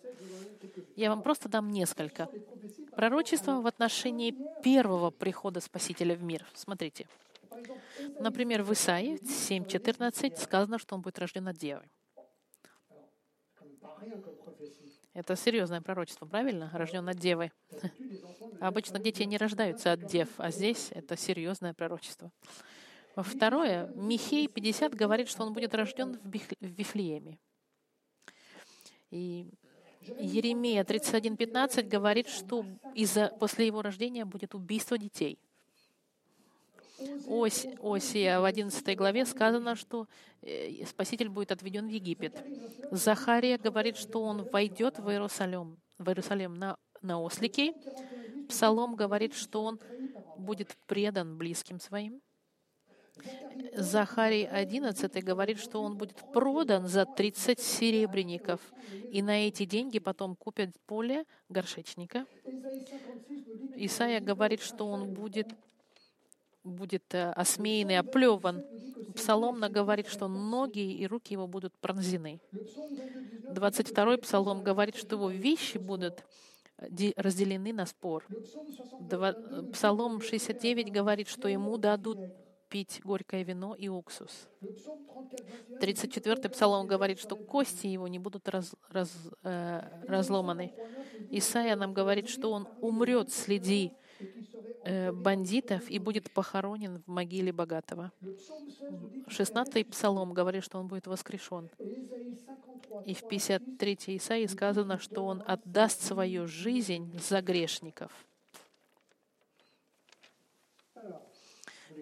[0.96, 2.28] Я вам просто дам несколько.
[2.96, 6.46] Пророчество в отношении первого прихода Спасителя в мир.
[6.54, 7.06] Смотрите.
[8.20, 11.82] Например, в Исаии 7.14 сказано, что он будет рожден от девы.
[15.14, 16.70] Это серьезное пророчество, правильно?
[16.72, 17.52] Рожден от девы.
[18.60, 22.32] Обычно дети не рождаются от дев, а здесь это серьезное пророчество.
[23.16, 27.38] Второе, Михей 50 говорит, что он будет рожден в Вифлееме.
[29.10, 29.52] И
[30.00, 35.38] Еремия 31.15 говорит, что из-за, после его рождения будет убийство детей.
[37.82, 40.06] Осия в 11 главе сказано, что
[40.42, 42.44] э, Спаситель будет отведен в Египет.
[42.90, 47.74] Захария говорит, что он войдет в Иерусалим, в Иерусалим на, на ослике.
[48.48, 49.80] Псалом говорит, что он
[50.36, 52.20] будет предан близким своим.
[53.76, 58.60] Захарий 11 говорит, что он будет продан за 30 серебряников,
[59.10, 62.26] и на эти деньги потом купят поле горшечника.
[63.76, 65.48] Исаия говорит, что он будет
[66.64, 68.64] будет э, осмеян и оплеван.
[69.14, 72.40] Псалом говорит, что ноги и руки его будут пронзены.
[73.50, 76.24] 22-й псалом говорит, что его вещи будут
[76.78, 78.24] э, разделены на спор.
[79.72, 82.18] Псалом 69 говорит, что ему дадут
[82.68, 84.48] пить горькое вино и уксус.
[85.80, 89.12] 34-й псалом говорит, что кости его не будут раз, раз,
[89.44, 90.72] э, разломаны.
[91.30, 94.53] Исаия нам говорит, что он умрет среди Э,
[94.84, 98.12] бандитов и будет похоронен в могиле богатого.
[99.26, 101.70] 16-й псалом говорит, что он будет воскрешен.
[103.04, 108.12] И в 53-й Исаии сказано, что он отдаст свою жизнь за грешников.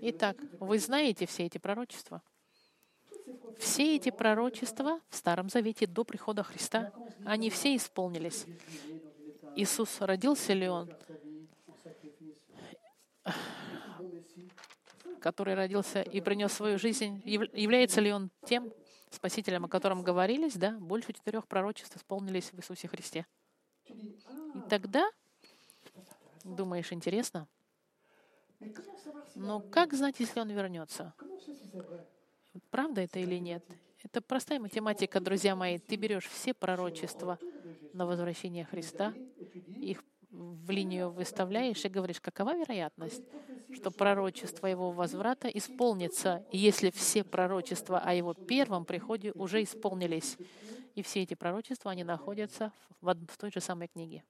[0.01, 2.22] Итак, вы знаете все эти пророчества?
[3.59, 6.93] Все эти пророчества в Старом Завете до прихода Христа,
[7.24, 8.47] они все исполнились.
[9.55, 10.93] Иисус родился ли Он?
[15.20, 18.73] Который родился и принес свою жизнь, является ли он тем
[19.11, 23.27] Спасителем, о котором говорились, да, больше четырех пророчеств исполнились в Иисусе Христе.
[23.87, 25.07] И тогда,
[26.45, 27.47] думаешь, интересно,
[29.35, 31.14] но как знать, если он вернется?
[32.70, 33.64] Правда это или нет?
[34.03, 35.79] Это простая математика, друзья мои.
[35.79, 37.39] Ты берешь все пророчества
[37.93, 39.12] на возвращение Христа,
[39.77, 40.03] их
[40.43, 43.22] в линию выставляешь и говоришь, какова вероятность,
[43.70, 50.38] что пророчество его возврата исполнится, если все пророчества о его первом приходе уже исполнились.
[50.95, 54.24] И все эти пророчества, они находятся в, в той же самой книге.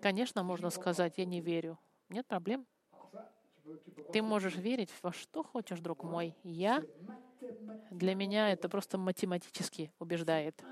[0.00, 1.78] Конечно, можно сказать, я не верю.
[2.08, 2.66] Нет проблем.
[4.12, 6.36] Ты можешь верить во что хочешь, друг мой.
[6.42, 6.82] Я,
[7.90, 10.62] для меня это просто математически убеждает.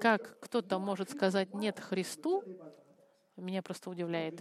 [0.00, 2.44] Как кто-то может сказать «нет» Христу,
[3.36, 4.40] меня просто удивляет.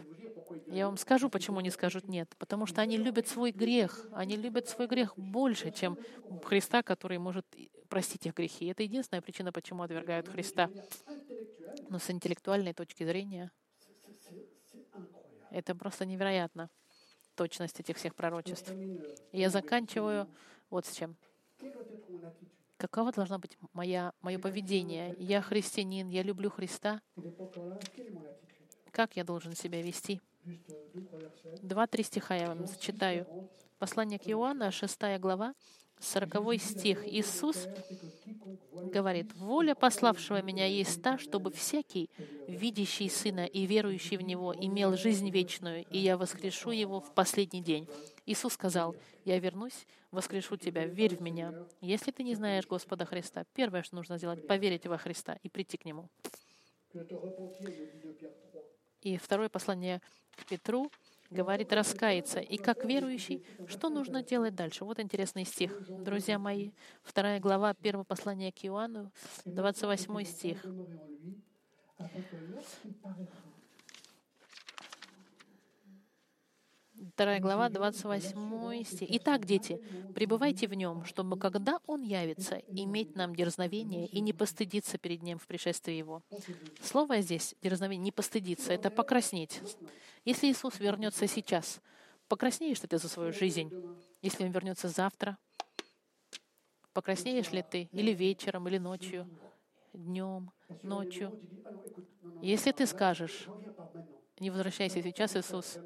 [0.68, 2.34] Я вам скажу, почему они скажут «нет».
[2.38, 4.08] Потому что они любят свой грех.
[4.12, 5.98] Они любят свой грех больше, чем
[6.44, 7.46] Христа, который может
[7.90, 8.68] простить их грехи.
[8.68, 10.70] Это единственная причина, почему отвергают Христа.
[11.90, 13.52] Но с интеллектуальной точки зрения
[15.50, 16.70] это просто невероятно,
[17.36, 18.72] точность этих всех пророчеств.
[19.32, 20.28] И я заканчиваю
[20.70, 21.16] вот с чем
[22.84, 25.16] каково должно быть моя, мое поведение.
[25.18, 27.02] Я христианин, я люблю Христа.
[28.92, 30.20] Как я должен себя вести?
[31.62, 33.26] Два-три стиха я вам зачитаю.
[33.80, 35.54] Послание к Иоанна, 6 глава,
[36.02, 37.08] 40 стих.
[37.08, 37.68] Иисус
[38.74, 42.10] говорит, «Воля пославшего меня есть та, чтобы всякий,
[42.50, 47.62] видящий Сына и верующий в Него, имел жизнь вечную, и я воскрешу его в последний
[47.62, 47.88] день».
[48.26, 48.96] Иисус сказал,
[49.26, 51.54] «Я вернусь, воскрешу тебя, верь в Меня».
[51.82, 55.78] Если ты не знаешь Господа Христа, первое, что нужно сделать, поверить во Христа и прийти
[55.78, 56.10] к Нему.
[59.02, 60.02] И второе послание
[60.38, 60.90] к Петру
[61.30, 62.40] говорит раскаяться.
[62.40, 64.86] И как верующий, что нужно делать дальше?
[64.86, 66.72] Вот интересный стих, друзья мои.
[67.02, 69.12] Вторая глава первого послания к Иоанну,
[69.46, 70.66] 28 стих.
[77.16, 79.08] 2 глава, 28 стих.
[79.12, 79.80] Итак, дети,
[80.16, 85.38] пребывайте в нем, чтобы, когда он явится, иметь нам дерзновение и не постыдиться перед ним
[85.38, 86.24] в пришествии его.
[86.82, 89.62] Слово здесь, дерзновение, не постыдиться, это покраснеть.
[90.26, 91.82] Если Иисус вернется сейчас,
[92.28, 93.72] покраснеешь ли ты за свою жизнь?
[94.24, 95.38] Если Он вернется завтра,
[96.94, 99.30] покраснеешь ли ты или вечером, или ночью,
[99.94, 100.52] днем,
[100.82, 101.40] ночью?
[102.42, 103.46] Если ты скажешь,
[104.40, 105.78] не возвращайся сейчас, Иисус,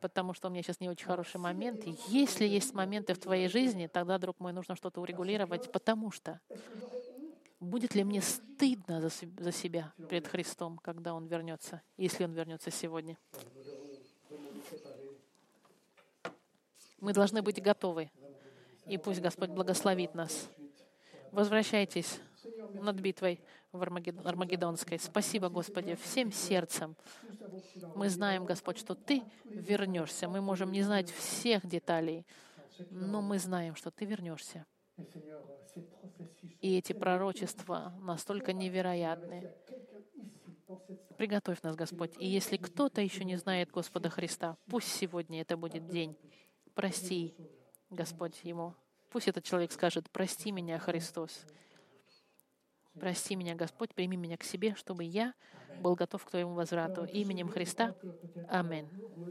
[0.00, 1.84] потому что у меня сейчас не очень хороший момент.
[2.08, 6.40] Если есть моменты в твоей жизни, тогда, друг мой, нужно что-то урегулировать, потому что
[7.60, 12.70] будет ли мне стыдно за, за себя перед Христом, когда Он вернется, если Он вернется
[12.70, 13.16] сегодня?
[17.00, 18.10] Мы должны быть готовы.
[18.86, 20.48] И пусть Господь благословит нас.
[21.32, 22.20] Возвращайтесь
[22.74, 23.40] над битвой
[23.72, 24.98] в Армагеддонской.
[24.98, 26.96] Спасибо, Господи, всем сердцем.
[27.94, 30.28] Мы знаем, Господь, что Ты вернешься.
[30.28, 32.26] Мы можем не знать всех деталей,
[32.90, 34.66] но мы знаем, что Ты вернешься.
[36.60, 39.52] И эти пророчества настолько невероятны.
[41.16, 42.12] Приготовь нас, Господь.
[42.18, 46.16] И если кто-то еще не знает Господа Христа, пусть сегодня это будет день.
[46.74, 47.34] Прости,
[47.90, 48.74] Господь, ему.
[49.10, 51.46] Пусть этот человек скажет, прости меня, Христос.
[52.98, 55.34] Прости меня, Господь, прими меня к себе, чтобы я
[55.78, 57.04] был готов к Твоему возврату.
[57.04, 57.94] Именем Христа.
[58.46, 58.90] Аминь.